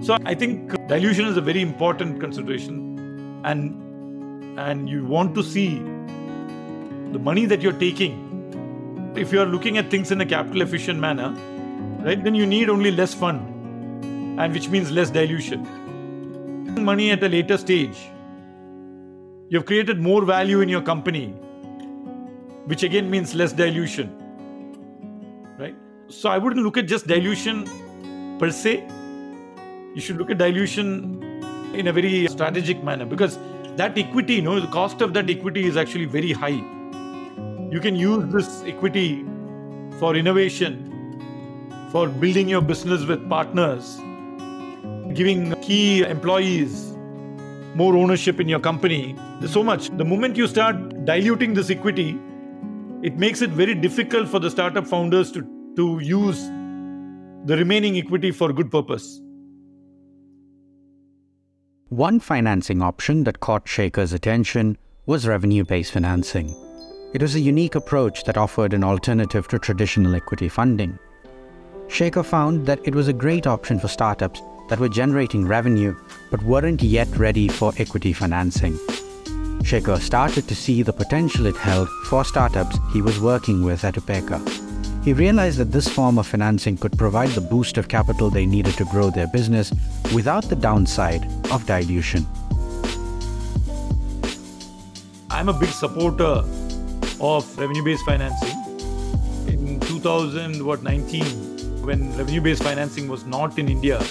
So 0.00 0.16
I 0.24 0.34
think 0.34 0.72
dilution 0.88 1.26
is 1.26 1.36
a 1.36 1.40
very 1.40 1.60
important 1.60 2.20
consideration 2.20 3.42
and 3.44 4.58
and 4.58 4.88
you 4.88 5.04
want 5.04 5.34
to 5.34 5.42
see 5.42 5.78
the 7.12 7.18
money 7.18 7.46
that 7.46 7.62
you're 7.62 7.80
taking 7.84 8.24
if 9.16 9.32
you're 9.32 9.46
looking 9.46 9.78
at 9.78 9.90
things 9.90 10.10
in 10.10 10.20
a 10.20 10.26
capital 10.26 10.62
efficient 10.62 10.98
manner 10.98 11.28
right 12.06 12.22
then 12.22 12.34
you 12.34 12.46
need 12.46 12.68
only 12.68 12.90
less 12.90 13.14
fund 13.14 14.40
and 14.40 14.52
which 14.52 14.68
means 14.68 14.90
less 14.90 15.10
dilution 15.10 15.66
money 16.80 17.10
at 17.10 17.22
a 17.22 17.28
later 17.28 17.56
stage. 17.58 17.98
You've 19.48 19.64
created 19.64 20.00
more 20.00 20.24
value 20.24 20.60
in 20.60 20.68
your 20.68 20.82
company, 20.82 21.28
which 22.66 22.82
again 22.82 23.10
means 23.10 23.34
less 23.34 23.52
dilution. 23.52 24.12
Right? 25.58 25.76
So 26.08 26.28
I 26.30 26.38
wouldn't 26.38 26.64
look 26.64 26.76
at 26.76 26.86
just 26.86 27.06
dilution 27.06 27.64
per 28.38 28.50
se. 28.50 28.86
You 29.98 30.02
should 30.02 30.16
look 30.16 30.30
at 30.30 30.38
dilution 30.38 30.88
in 31.74 31.88
a 31.88 31.92
very 31.92 32.28
strategic 32.28 32.84
manner 32.84 33.04
because 33.04 33.36
that 33.78 33.98
equity, 33.98 34.34
you 34.34 34.42
know, 34.42 34.60
the 34.60 34.68
cost 34.68 35.00
of 35.00 35.12
that 35.12 35.28
equity 35.28 35.64
is 35.66 35.76
actually 35.76 36.04
very 36.04 36.30
high. 36.30 36.62
You 37.72 37.80
can 37.82 37.96
use 37.96 38.32
this 38.32 38.62
equity 38.62 39.24
for 39.98 40.14
innovation, 40.14 40.78
for 41.90 42.06
building 42.06 42.48
your 42.48 42.60
business 42.60 43.06
with 43.06 43.28
partners, 43.28 43.96
giving 45.14 45.60
key 45.62 46.04
employees 46.04 46.92
more 47.74 47.96
ownership 47.96 48.38
in 48.38 48.48
your 48.48 48.60
company. 48.60 49.16
There's 49.40 49.52
so 49.52 49.64
much. 49.64 49.90
The 49.90 50.04
moment 50.04 50.36
you 50.36 50.46
start 50.46 51.04
diluting 51.06 51.54
this 51.54 51.70
equity, 51.70 52.10
it 53.02 53.16
makes 53.16 53.42
it 53.42 53.50
very 53.50 53.74
difficult 53.74 54.28
for 54.28 54.38
the 54.38 54.48
startup 54.48 54.86
founders 54.86 55.32
to, 55.32 55.42
to 55.74 55.98
use 56.00 56.44
the 57.46 57.56
remaining 57.56 57.96
equity 57.96 58.30
for 58.30 58.52
good 58.52 58.70
purpose. 58.70 59.20
One 61.90 62.20
financing 62.20 62.82
option 62.82 63.24
that 63.24 63.40
caught 63.40 63.64
Shekar's 63.64 64.12
attention 64.12 64.76
was 65.06 65.26
revenue 65.26 65.64
based 65.64 65.92
financing. 65.92 66.54
It 67.14 67.22
was 67.22 67.34
a 67.34 67.40
unique 67.40 67.76
approach 67.76 68.24
that 68.24 68.36
offered 68.36 68.74
an 68.74 68.84
alternative 68.84 69.48
to 69.48 69.58
traditional 69.58 70.14
equity 70.14 70.50
funding. 70.50 70.98
Shekar 71.86 72.26
found 72.26 72.66
that 72.66 72.80
it 72.84 72.94
was 72.94 73.08
a 73.08 73.14
great 73.14 73.46
option 73.46 73.80
for 73.80 73.88
startups 73.88 74.42
that 74.68 74.78
were 74.78 74.90
generating 74.90 75.46
revenue 75.46 75.96
but 76.30 76.42
weren't 76.42 76.82
yet 76.82 77.08
ready 77.16 77.48
for 77.48 77.72
equity 77.78 78.12
financing. 78.12 78.74
Shekar 79.62 79.98
started 79.98 80.46
to 80.46 80.54
see 80.54 80.82
the 80.82 80.92
potential 80.92 81.46
it 81.46 81.56
held 81.56 81.88
for 82.04 82.22
startups 82.22 82.76
he 82.92 83.00
was 83.00 83.18
working 83.18 83.64
with 83.64 83.82
at 83.82 83.94
Upekkha. 83.94 84.67
He 85.08 85.14
realized 85.14 85.56
that 85.56 85.72
this 85.72 85.88
form 85.88 86.18
of 86.18 86.26
financing 86.26 86.76
could 86.76 86.98
provide 86.98 87.30
the 87.30 87.40
boost 87.40 87.78
of 87.78 87.88
capital 87.88 88.28
they 88.28 88.44
needed 88.44 88.74
to 88.74 88.84
grow 88.84 89.08
their 89.08 89.26
business 89.26 89.72
without 90.14 90.44
the 90.50 90.54
downside 90.54 91.24
of 91.50 91.64
dilution. 91.64 92.26
I'm 95.30 95.48
a 95.48 95.54
big 95.54 95.70
supporter 95.70 96.44
of 97.22 97.58
revenue-based 97.58 98.04
financing. 98.04 98.58
In 99.46 99.80
2019, 99.80 101.24
when 101.86 102.14
revenue-based 102.18 102.62
financing 102.62 103.08
was 103.08 103.24
not 103.24 103.58
in 103.58 103.70
India, 103.70 104.02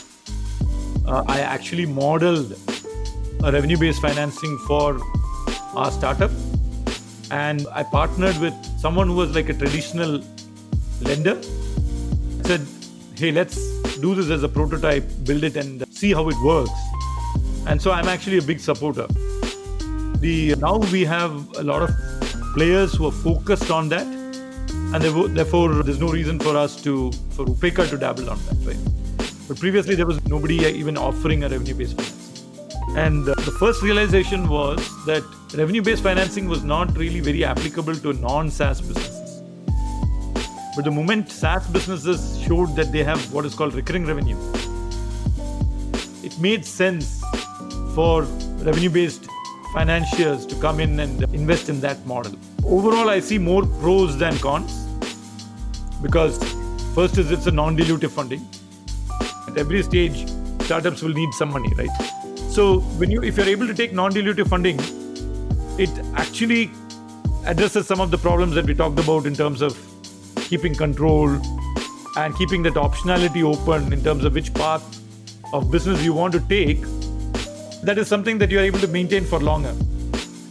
uh, 1.05 1.23
I 1.27 1.41
actually 1.41 1.85
modeled 1.85 2.53
a 3.43 3.51
revenue-based 3.51 4.01
financing 4.01 4.57
for 4.65 4.99
our 5.75 5.91
startup, 5.91 6.31
and 7.29 7.67
I 7.71 7.83
partnered 7.83 8.39
with 8.39 8.55
someone 8.79 9.05
who 9.05 9.13
was 9.13 9.35
like 9.35 9.49
a 9.49 9.53
traditional 9.53 10.23
lender. 11.01 11.37
Said, 12.43 12.65
"Hey, 13.15 13.31
let's 13.31 13.57
do 13.99 14.15
this 14.15 14.29
as 14.29 14.43
a 14.43 14.49
prototype, 14.49 15.05
build 15.23 15.43
it, 15.43 15.55
and 15.57 15.83
see 15.91 16.13
how 16.13 16.29
it 16.29 16.35
works." 16.43 16.71
And 17.65 17.81
so 17.81 17.91
I'm 17.91 18.07
actually 18.07 18.37
a 18.37 18.41
big 18.41 18.59
supporter. 18.59 19.07
The 20.19 20.55
now 20.55 20.77
we 20.77 21.03
have 21.05 21.33
a 21.57 21.63
lot 21.63 21.81
of 21.81 21.91
players 22.53 22.93
who 22.93 23.07
are 23.07 23.11
focused 23.11 23.69
on 23.69 23.89
that, 23.89 24.07
and 24.93 25.03
therefore 25.35 25.83
there's 25.83 25.99
no 25.99 26.09
reason 26.09 26.39
for 26.39 26.55
us 26.57 26.81
to 26.83 27.11
for 27.31 27.45
Upekkha 27.45 27.89
to 27.89 27.97
dabble 27.97 28.29
on 28.29 28.39
that, 28.45 28.57
right? 28.65 29.27
But 29.47 29.59
previously 29.59 29.95
there 29.95 30.07
was 30.07 30.23
nobody 30.25 30.57
even 30.65 30.97
offering 30.97 31.43
a 31.43 31.49
revenue-based 31.49 31.95
financing, 31.99 32.97
and 32.97 33.29
uh, 33.29 33.35
the 33.49 33.51
first 33.59 33.83
realization 33.83 34.47
was 34.47 34.79
that 35.05 35.23
revenue-based 35.53 36.03
financing 36.03 36.47
was 36.47 36.63
not 36.63 36.97
really 36.97 37.19
very 37.19 37.43
applicable 37.43 37.95
to 37.95 38.13
non-SaaS 38.13 38.81
businesses. 38.81 39.16
But 40.77 40.85
the 40.85 40.91
moment 40.91 41.31
SaaS 41.31 41.65
businesses 41.65 42.39
showed 42.39 42.75
that 42.75 42.91
they 42.91 43.03
have 43.03 43.33
what 43.33 43.45
is 43.45 43.55
called 43.55 43.73
recurring 43.73 44.05
revenue, 44.05 44.37
it 46.23 46.37
made 46.39 46.63
sense 46.63 47.23
for 47.95 48.21
revenue-based 48.61 49.27
financiers 49.73 50.45
to 50.45 50.55
come 50.57 50.79
in 50.79 50.99
and 50.99 51.23
invest 51.33 51.69
in 51.69 51.81
that 51.81 52.05
model. 52.05 52.31
Overall, 52.63 53.09
I 53.09 53.21
see 53.21 53.39
more 53.39 53.65
pros 53.65 54.19
than 54.19 54.37
cons 54.37 54.85
because 56.03 56.37
first 56.93 57.17
is 57.17 57.31
it's 57.31 57.47
a 57.47 57.51
non-dilutive 57.51 58.11
funding. 58.11 58.47
At 59.47 59.57
every 59.57 59.81
stage, 59.81 60.29
startups 60.61 61.01
will 61.01 61.13
need 61.13 61.33
some 61.33 61.49
money, 61.51 61.73
right? 61.75 61.89
So 62.51 62.81
when 63.01 63.09
you 63.09 63.23
if 63.23 63.37
you're 63.37 63.47
able 63.47 63.65
to 63.65 63.73
take 63.73 63.93
non-dilutive 63.93 64.47
funding, 64.47 64.79
it 65.79 65.89
actually 66.13 66.69
addresses 67.47 67.87
some 67.87 67.99
of 67.99 68.11
the 68.11 68.19
problems 68.19 68.53
that 68.53 68.65
we 68.65 68.75
talked 68.75 68.99
about 68.99 69.25
in 69.25 69.33
terms 69.33 69.63
of 69.63 69.86
keeping 70.47 70.73
control 70.73 71.29
and 72.17 72.35
keeping 72.35 72.63
that 72.63 72.73
optionality 72.73 73.43
open 73.43 73.93
in 73.93 74.03
terms 74.03 74.23
of 74.23 74.33
which 74.33 74.53
path 74.53 74.83
of 75.53 75.69
business 75.71 76.03
you 76.03 76.13
want 76.13 76.33
to 76.33 76.39
take 76.41 76.81
that 77.83 77.97
is 77.97 78.07
something 78.07 78.37
that 78.39 78.51
you 78.51 78.59
are 78.59 78.63
able 78.63 78.79
to 78.79 78.87
maintain 78.87 79.23
for 79.23 79.39
longer. 79.39 79.73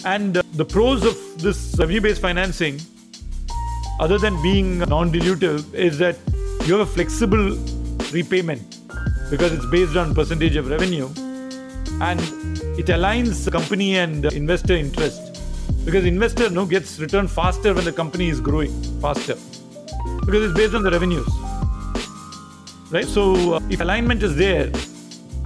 And 0.05 0.37
uh, 0.37 0.43
the 0.53 0.65
pros 0.65 1.05
of 1.05 1.43
this 1.43 1.77
revenue 1.79 2.01
based 2.01 2.21
financing, 2.21 2.81
other 4.01 4.19
than 4.19 4.41
being 4.43 4.79
non 4.79 5.13
dilutive, 5.13 5.75
is 5.75 5.99
that 5.99 6.17
you 6.65 6.79
have 6.79 6.89
a 6.89 6.91
flexible 6.91 7.57
repayment 8.13 8.79
because 9.31 9.53
it's 9.53 9.67
based 9.67 9.97
on 9.97 10.15
percentage 10.15 10.57
of 10.57 10.71
revenue 10.71 11.07
and 12.01 12.21
it 12.79 12.87
aligns 12.87 13.51
company 13.51 13.97
and 13.97 14.25
investor 14.27 14.75
interest 14.75 15.43
because 15.85 16.05
investor 16.05 16.49
no 16.51 16.65
gets 16.65 16.99
return 17.01 17.27
faster 17.27 17.75
when 17.75 17.85
the 17.85 17.93
company 17.93 18.29
is 18.29 18.41
growing 18.41 18.71
faster 19.01 19.37
because 20.27 20.51
it's 20.51 20.59
based 20.59 20.75
on 20.75 20.83
the 20.83 20.91
revenues 20.91 21.27
right 22.91 23.07
so 23.07 23.55
uh, 23.55 23.61
if 23.71 23.81
alignment 23.81 24.23
is 24.23 24.37
there 24.37 24.71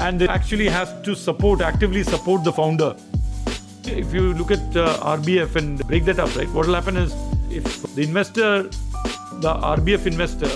and 0.01 0.23
it 0.23 0.31
actually 0.31 0.69
has 0.69 0.93
to 1.03 1.15
support, 1.15 1.61
actively 1.61 2.03
support 2.03 2.43
the 2.43 2.53
founder. 2.53 2.97
If 3.85 4.15
you 4.15 4.33
look 4.35 4.51
at 4.51 4.77
uh, 4.77 5.17
RBF 5.17 5.57
and 5.57 5.87
break 5.87 6.05
that 6.07 6.19
up, 6.19 6.35
right, 6.37 6.49
what 6.51 6.67
will 6.67 6.75
happen 6.75 6.97
is 6.97 7.15
if 7.51 7.65
the 7.95 8.03
investor, 8.03 8.63
the 9.45 9.53
RBF 9.77 10.07
investor, 10.07 10.51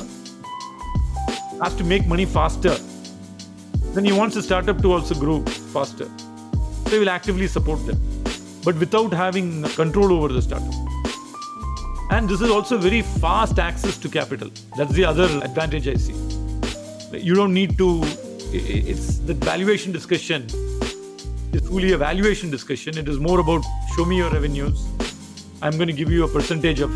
has 1.62 1.74
to 1.76 1.84
make 1.84 2.06
money 2.06 2.24
faster, 2.24 2.76
then 3.94 4.04
he 4.04 4.12
wants 4.12 4.34
the 4.34 4.42
startup 4.42 4.80
to 4.82 4.92
also 4.92 5.14
grow 5.14 5.40
faster. 5.74 6.08
They 6.84 6.98
will 6.98 7.10
actively 7.10 7.46
support 7.46 7.84
them, 7.86 8.00
but 8.64 8.76
without 8.76 9.12
having 9.12 9.62
control 9.80 10.12
over 10.12 10.28
the 10.28 10.42
startup. 10.42 10.72
And 12.10 12.28
this 12.28 12.40
is 12.40 12.50
also 12.50 12.78
very 12.78 13.02
fast 13.02 13.58
access 13.58 13.96
to 13.98 14.08
capital. 14.08 14.50
That's 14.76 14.92
the 14.92 15.04
other 15.04 15.24
advantage 15.42 15.88
I 15.88 15.94
see. 15.94 16.14
You 17.12 17.34
don't 17.34 17.54
need 17.54 17.78
to 17.78 18.02
it's 18.56 19.18
the 19.18 19.34
valuation 19.34 19.90
discussion 19.90 20.46
is 21.52 21.62
truly 21.62 21.92
a 21.92 21.98
valuation 21.98 22.50
discussion. 22.50 22.96
It 22.96 23.08
is 23.08 23.18
more 23.18 23.40
about 23.40 23.64
show 23.96 24.04
me 24.04 24.16
your 24.16 24.30
revenues. 24.30 24.86
I'm 25.60 25.76
going 25.76 25.88
to 25.88 25.92
give 25.92 26.10
you 26.10 26.24
a 26.24 26.28
percentage 26.28 26.80
of 26.80 26.92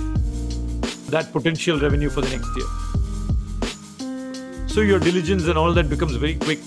that 1.10 1.32
potential 1.32 1.80
revenue 1.80 2.10
for 2.10 2.20
the 2.20 2.30
next 2.30 2.56
year. 2.56 2.66
So 4.68 4.82
your 4.82 5.00
diligence 5.00 5.46
and 5.48 5.58
all 5.58 5.72
that 5.72 5.88
becomes 5.88 6.14
very 6.14 6.36
quick, 6.36 6.60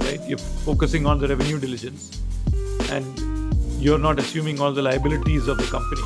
right? 0.00 0.20
You're 0.26 0.38
focusing 0.38 1.06
on 1.06 1.20
the 1.20 1.28
revenue 1.28 1.60
diligence 1.60 2.20
and 2.90 3.06
you're 3.80 3.98
not 3.98 4.18
assuming 4.18 4.60
all 4.60 4.72
the 4.72 4.82
liabilities 4.82 5.46
of 5.46 5.58
the 5.58 5.66
company. 5.66 6.02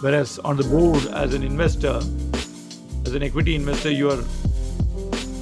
Whereas 0.00 0.38
on 0.40 0.56
the 0.56 0.64
board, 0.64 1.06
as 1.06 1.34
an 1.34 1.42
investor, 1.42 2.00
as 3.06 3.14
an 3.14 3.22
equity 3.22 3.54
investor, 3.54 3.90
you 3.90 4.10
are 4.10 4.22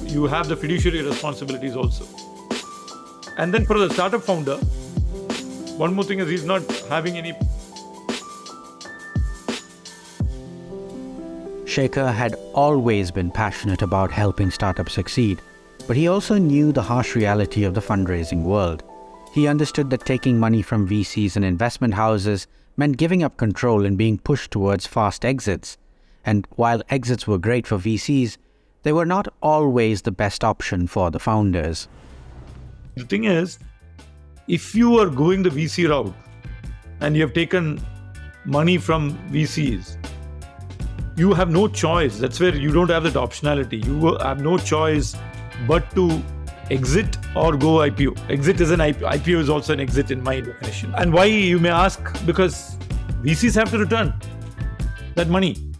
you 0.05 0.25
have 0.25 0.47
the 0.47 0.55
fiduciary 0.55 1.01
responsibilities 1.01 1.75
also. 1.75 2.05
And 3.37 3.53
then 3.53 3.65
for 3.65 3.79
the 3.79 3.89
startup 3.89 4.21
founder, 4.21 4.57
one 5.77 5.93
more 5.95 6.03
thing 6.03 6.19
is 6.19 6.29
he's 6.29 6.45
not 6.45 6.61
having 6.87 7.17
any. 7.17 7.33
Shekar 11.65 12.13
had 12.13 12.35
always 12.53 13.09
been 13.09 13.31
passionate 13.31 13.81
about 13.81 14.11
helping 14.11 14.51
startups 14.51 14.93
succeed, 14.93 15.41
but 15.87 15.97
he 15.97 16.07
also 16.07 16.37
knew 16.37 16.71
the 16.71 16.83
harsh 16.83 17.15
reality 17.15 17.63
of 17.63 17.73
the 17.73 17.81
fundraising 17.81 18.43
world. 18.43 18.83
He 19.33 19.47
understood 19.47 19.89
that 19.89 20.05
taking 20.05 20.39
money 20.39 20.61
from 20.61 20.87
VCs 20.87 21.35
and 21.35 21.43
investment 21.43 21.95
houses 21.95 22.45
meant 22.77 22.97
giving 22.97 23.23
up 23.23 23.35
control 23.35 23.83
and 23.83 23.97
being 23.97 24.19
pushed 24.19 24.51
towards 24.51 24.85
fast 24.85 25.25
exits. 25.25 25.75
And 26.23 26.47
while 26.51 26.83
exits 26.91 27.25
were 27.25 27.39
great 27.39 27.65
for 27.65 27.79
VCs, 27.79 28.37
they 28.83 28.93
were 28.93 29.07
not 29.07 29.27
always 29.41 30.03
the 30.03 30.11
best 30.11 30.43
option 30.43 30.85
for 30.85 31.09
the 31.09 31.17
founders. 31.17 31.87
The 32.95 33.05
thing 33.05 33.23
is, 33.23 33.57
if 34.47 34.75
you 34.75 34.99
are 34.99 35.09
going 35.09 35.41
the 35.41 35.49
VC 35.49 35.89
route 35.89 36.13
and 37.01 37.15
you 37.15 37.23
have 37.23 37.33
taken 37.33 37.81
money 38.45 38.77
from 38.77 39.17
VCs, 39.29 39.97
you 41.17 41.33
have 41.33 41.49
no 41.49 41.67
choice. 41.67 42.19
That's 42.19 42.39
where 42.39 42.55
you 42.55 42.71
don't 42.71 42.91
have 42.91 43.03
that 43.05 43.13
optionality. 43.13 43.83
You 43.83 44.15
have 44.19 44.43
no 44.43 44.59
choice 44.59 45.15
but 45.67 45.89
to 45.95 46.21
exit 46.69 47.17
or 47.35 47.55
go 47.57 47.77
IPO. 47.77 48.29
Exit 48.29 48.61
is 48.61 48.71
an 48.71 48.79
IPO. 48.79 49.11
IPO 49.11 49.39
is 49.39 49.49
also 49.49 49.73
an 49.73 49.79
exit 49.79 50.11
in 50.11 50.23
my 50.23 50.39
definition. 50.39 50.93
And 50.95 51.13
why 51.13 51.25
you 51.25 51.59
may 51.59 51.69
ask? 51.69 52.01
Because 52.25 52.77
VCs 53.23 53.55
have 53.55 53.71
to 53.71 53.77
return 53.77 54.13
that 55.15 55.29
money 55.29 55.73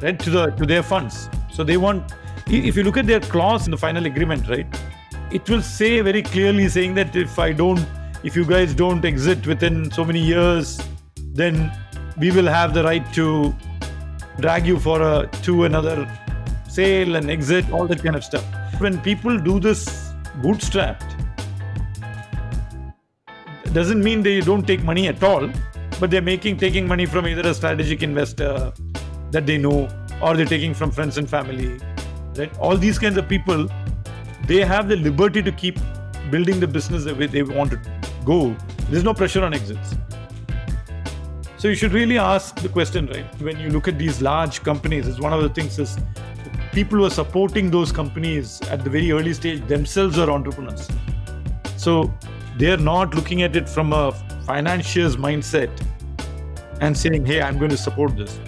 right 0.00 0.18
to 0.18 0.30
the 0.30 0.46
to 0.50 0.66
their 0.66 0.82
funds. 0.82 1.28
So 1.52 1.64
they 1.64 1.76
want 1.76 2.12
if 2.46 2.76
you 2.76 2.82
look 2.82 2.96
at 2.96 3.06
their 3.06 3.20
clause 3.20 3.66
in 3.66 3.70
the 3.70 3.78
final 3.78 4.06
agreement, 4.06 4.48
right, 4.48 4.66
it 5.30 5.48
will 5.48 5.62
say 5.62 6.00
very 6.00 6.22
clearly 6.22 6.68
saying 6.68 6.94
that 6.94 7.16
if 7.16 7.38
I 7.38 7.52
don't, 7.52 7.84
if 8.22 8.36
you 8.36 8.44
guys 8.44 8.74
don't 8.74 9.04
exit 9.04 9.46
within 9.46 9.90
so 9.90 10.04
many 10.04 10.20
years, 10.20 10.80
then 11.16 11.72
we 12.18 12.30
will 12.30 12.46
have 12.46 12.74
the 12.74 12.84
right 12.84 13.12
to 13.14 13.54
drag 14.40 14.66
you 14.66 14.78
for 14.78 15.00
a 15.00 15.28
to 15.42 15.64
another 15.64 16.08
sale 16.68 17.16
and 17.16 17.30
exit, 17.30 17.70
all 17.70 17.86
that 17.86 18.02
kind 18.02 18.16
of 18.16 18.24
stuff. 18.24 18.44
When 18.78 19.00
people 19.00 19.38
do 19.38 19.60
this 19.60 20.03
bootstrapped, 20.42 21.20
doesn't 23.72 24.02
mean 24.04 24.22
they 24.22 24.40
don't 24.40 24.66
take 24.66 24.84
money 24.84 25.08
at 25.08 25.22
all, 25.22 25.50
but 25.98 26.10
they're 26.10 26.22
making 26.22 26.56
taking 26.56 26.86
money 26.86 27.06
from 27.06 27.26
either 27.26 27.48
a 27.48 27.54
strategic 27.54 28.02
investor 28.04 28.72
that 29.32 29.46
they 29.46 29.58
know 29.58 29.88
or 30.22 30.36
they're 30.36 30.46
taking 30.46 30.72
from 30.72 30.92
friends 30.92 31.18
and 31.18 31.28
family. 31.28 31.80
Right? 32.36 32.56
All 32.58 32.76
these 32.76 33.00
kinds 33.00 33.16
of 33.16 33.28
people, 33.28 33.68
they 34.46 34.60
have 34.60 34.88
the 34.88 34.96
liberty 34.96 35.42
to 35.42 35.50
keep 35.50 35.78
building 36.30 36.60
the 36.60 36.68
business 36.68 37.04
the 37.04 37.14
way 37.14 37.26
they 37.26 37.42
want 37.42 37.72
to 37.72 37.80
go. 38.24 38.56
There's 38.90 39.04
no 39.04 39.12
pressure 39.12 39.44
on 39.44 39.52
exits. 39.52 39.96
So 41.56 41.68
you 41.68 41.74
should 41.74 41.92
really 41.92 42.18
ask 42.18 42.60
the 42.60 42.68
question, 42.68 43.06
right? 43.06 43.24
When 43.40 43.58
you 43.58 43.70
look 43.70 43.88
at 43.88 43.98
these 43.98 44.22
large 44.22 44.62
companies, 44.62 45.08
it's 45.08 45.18
one 45.18 45.32
of 45.32 45.42
the 45.42 45.48
things 45.48 45.78
is 45.78 45.98
people 46.74 46.98
who 46.98 47.04
are 47.04 47.10
supporting 47.10 47.70
those 47.70 47.92
companies 47.92 48.60
at 48.62 48.82
the 48.82 48.90
very 48.90 49.12
early 49.12 49.32
stage 49.32 49.64
themselves 49.68 50.18
are 50.18 50.28
entrepreneurs. 50.28 50.88
So 51.76 52.12
they're 52.58 52.76
not 52.76 53.14
looking 53.14 53.42
at 53.42 53.54
it 53.54 53.68
from 53.68 53.92
a 53.92 54.10
financier's 54.44 55.16
mindset 55.16 55.70
and 56.80 56.98
saying, 56.98 57.26
hey, 57.26 57.40
I'm 57.40 57.58
going 57.58 57.70
to 57.70 57.76
support 57.76 58.16
this. 58.16 58.40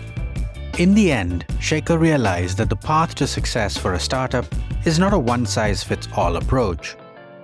In 0.79 0.93
the 0.93 1.13
end, 1.13 1.47
Shekar 1.61 2.01
realized 2.01 2.59
that 2.59 2.69
the 2.69 2.77
path 2.77 3.15
to 3.15 3.29
success 3.29 3.77
for 3.77 3.95
a 3.95 4.01
startup 4.01 4.45
is 4.85 4.99
not 4.99 5.13
a 5.13 5.19
one 5.19 5.47
size 5.47 5.85
fits 5.85 6.09
all 6.17 6.37
approach. 6.37 6.97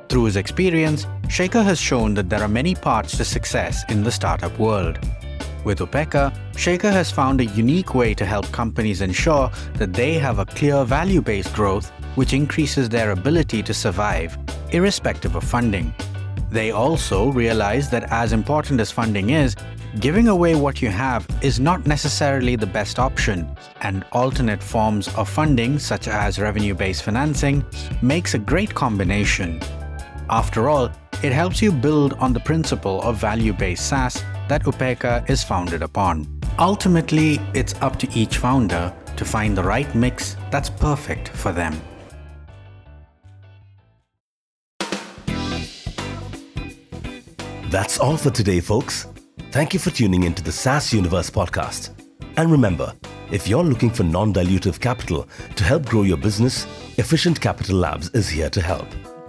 Through 0.08 0.24
his 0.24 0.36
experience, 0.36 1.06
Shekar 1.28 1.62
has 1.62 1.80
shown 1.80 2.12
that 2.14 2.28
there 2.28 2.42
are 2.42 2.48
many 2.48 2.74
paths 2.74 3.16
to 3.18 3.24
success 3.24 3.84
in 3.88 4.02
the 4.02 4.10
startup 4.10 4.58
world. 4.58 4.98
With 5.64 5.78
Upekkha, 5.78 6.34
Shekar 6.54 6.90
has 6.90 7.12
found 7.12 7.40
a 7.40 7.44
unique 7.44 7.94
way 7.94 8.14
to 8.14 8.24
help 8.24 8.50
companies 8.50 9.00
ensure 9.00 9.48
that 9.74 9.92
they 9.92 10.14
have 10.14 10.40
a 10.40 10.44
clear 10.44 10.84
value 10.84 11.22
based 11.22 11.54
growth 11.54 11.90
which 12.16 12.32
increases 12.32 12.88
their 12.88 13.12
ability 13.12 13.62
to 13.62 13.72
survive, 13.72 14.36
irrespective 14.72 15.36
of 15.36 15.44
funding. 15.44 15.94
They 16.50 16.72
also 16.72 17.30
realize 17.30 17.88
that 17.90 18.12
as 18.12 18.32
important 18.32 18.80
as 18.80 18.90
funding 18.90 19.30
is, 19.30 19.54
giving 20.00 20.28
away 20.28 20.56
what 20.56 20.82
you 20.82 20.88
have 20.88 21.26
is 21.42 21.60
not 21.60 21.86
necessarily 21.86 22.56
the 22.56 22.66
best 22.66 22.98
option, 22.98 23.48
and 23.82 24.04
alternate 24.12 24.62
forms 24.62 25.08
of 25.14 25.28
funding, 25.28 25.78
such 25.78 26.08
as 26.08 26.40
revenue 26.40 26.74
based 26.74 27.04
financing, 27.04 27.64
makes 28.02 28.34
a 28.34 28.38
great 28.38 28.74
combination. 28.74 29.60
After 30.28 30.68
all, 30.68 30.90
it 31.22 31.32
helps 31.32 31.62
you 31.62 31.70
build 31.70 32.14
on 32.14 32.32
the 32.32 32.40
principle 32.40 33.00
of 33.02 33.16
value 33.16 33.52
based 33.52 33.86
SaaS 33.88 34.24
that 34.52 34.64
Upekkha 34.64 35.30
is 35.30 35.42
founded 35.42 35.82
upon. 35.82 36.26
Ultimately, 36.58 37.40
it's 37.54 37.74
up 37.80 37.98
to 37.98 38.06
each 38.12 38.36
founder 38.36 38.92
to 39.16 39.24
find 39.24 39.56
the 39.56 39.62
right 39.62 39.94
mix 39.94 40.36
that's 40.50 40.68
perfect 40.68 41.28
for 41.28 41.52
them. 41.52 41.80
That's 47.70 47.98
all 47.98 48.18
for 48.18 48.28
today, 48.30 48.60
folks. 48.60 49.06
Thank 49.52 49.72
you 49.72 49.80
for 49.80 49.88
tuning 49.88 50.24
into 50.24 50.42
the 50.42 50.52
SaaS 50.52 50.92
Universe 50.92 51.30
podcast. 51.30 51.88
And 52.36 52.52
remember, 52.52 52.92
if 53.30 53.48
you're 53.48 53.64
looking 53.64 53.88
for 53.88 54.02
non 54.02 54.34
dilutive 54.34 54.78
capital 54.78 55.26
to 55.56 55.64
help 55.64 55.86
grow 55.86 56.02
your 56.02 56.18
business, 56.18 56.66
Efficient 56.98 57.40
Capital 57.40 57.78
Labs 57.78 58.10
is 58.10 58.28
here 58.28 58.50
to 58.50 58.60
help. 58.60 58.88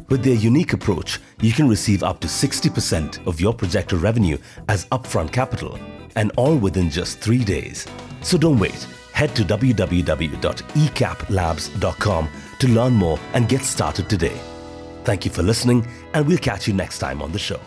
With 0.10 0.24
their 0.24 0.36
unique 0.36 0.74
approach, 0.74 1.20
you 1.42 1.54
can 1.54 1.70
receive 1.70 2.04
up 2.04 2.20
to 2.22 2.28
60% 2.28 3.28
of 3.28 3.40
your 3.40 3.54
projected 3.54 4.02
revenue 4.02 4.40
as 4.68 4.86
upfront 4.88 5.32
capital, 5.32 5.78
and 6.16 6.32
all 6.36 6.56
within 6.56 6.90
just 6.90 7.20
three 7.20 7.44
days. 7.44 7.86
So 8.22 8.36
don't 8.38 8.60
wait. 8.60 8.88
Head 9.14 9.36
to 9.36 9.44
www.ecaplabs.com 9.44 12.30
to 12.60 12.68
learn 12.68 12.94
more 12.94 13.20
and 13.34 13.50
get 13.50 13.62
started 13.62 14.10
today. 14.10 14.40
Thank 15.04 15.26
you 15.26 15.32
for 15.32 15.44
listening, 15.44 15.86
and 16.14 16.26
we'll 16.26 16.38
catch 16.38 16.68
you 16.68 16.74
next 16.74 17.00
time 17.00 17.22
on 17.22 17.32
the 17.32 17.40
show. 17.40 17.60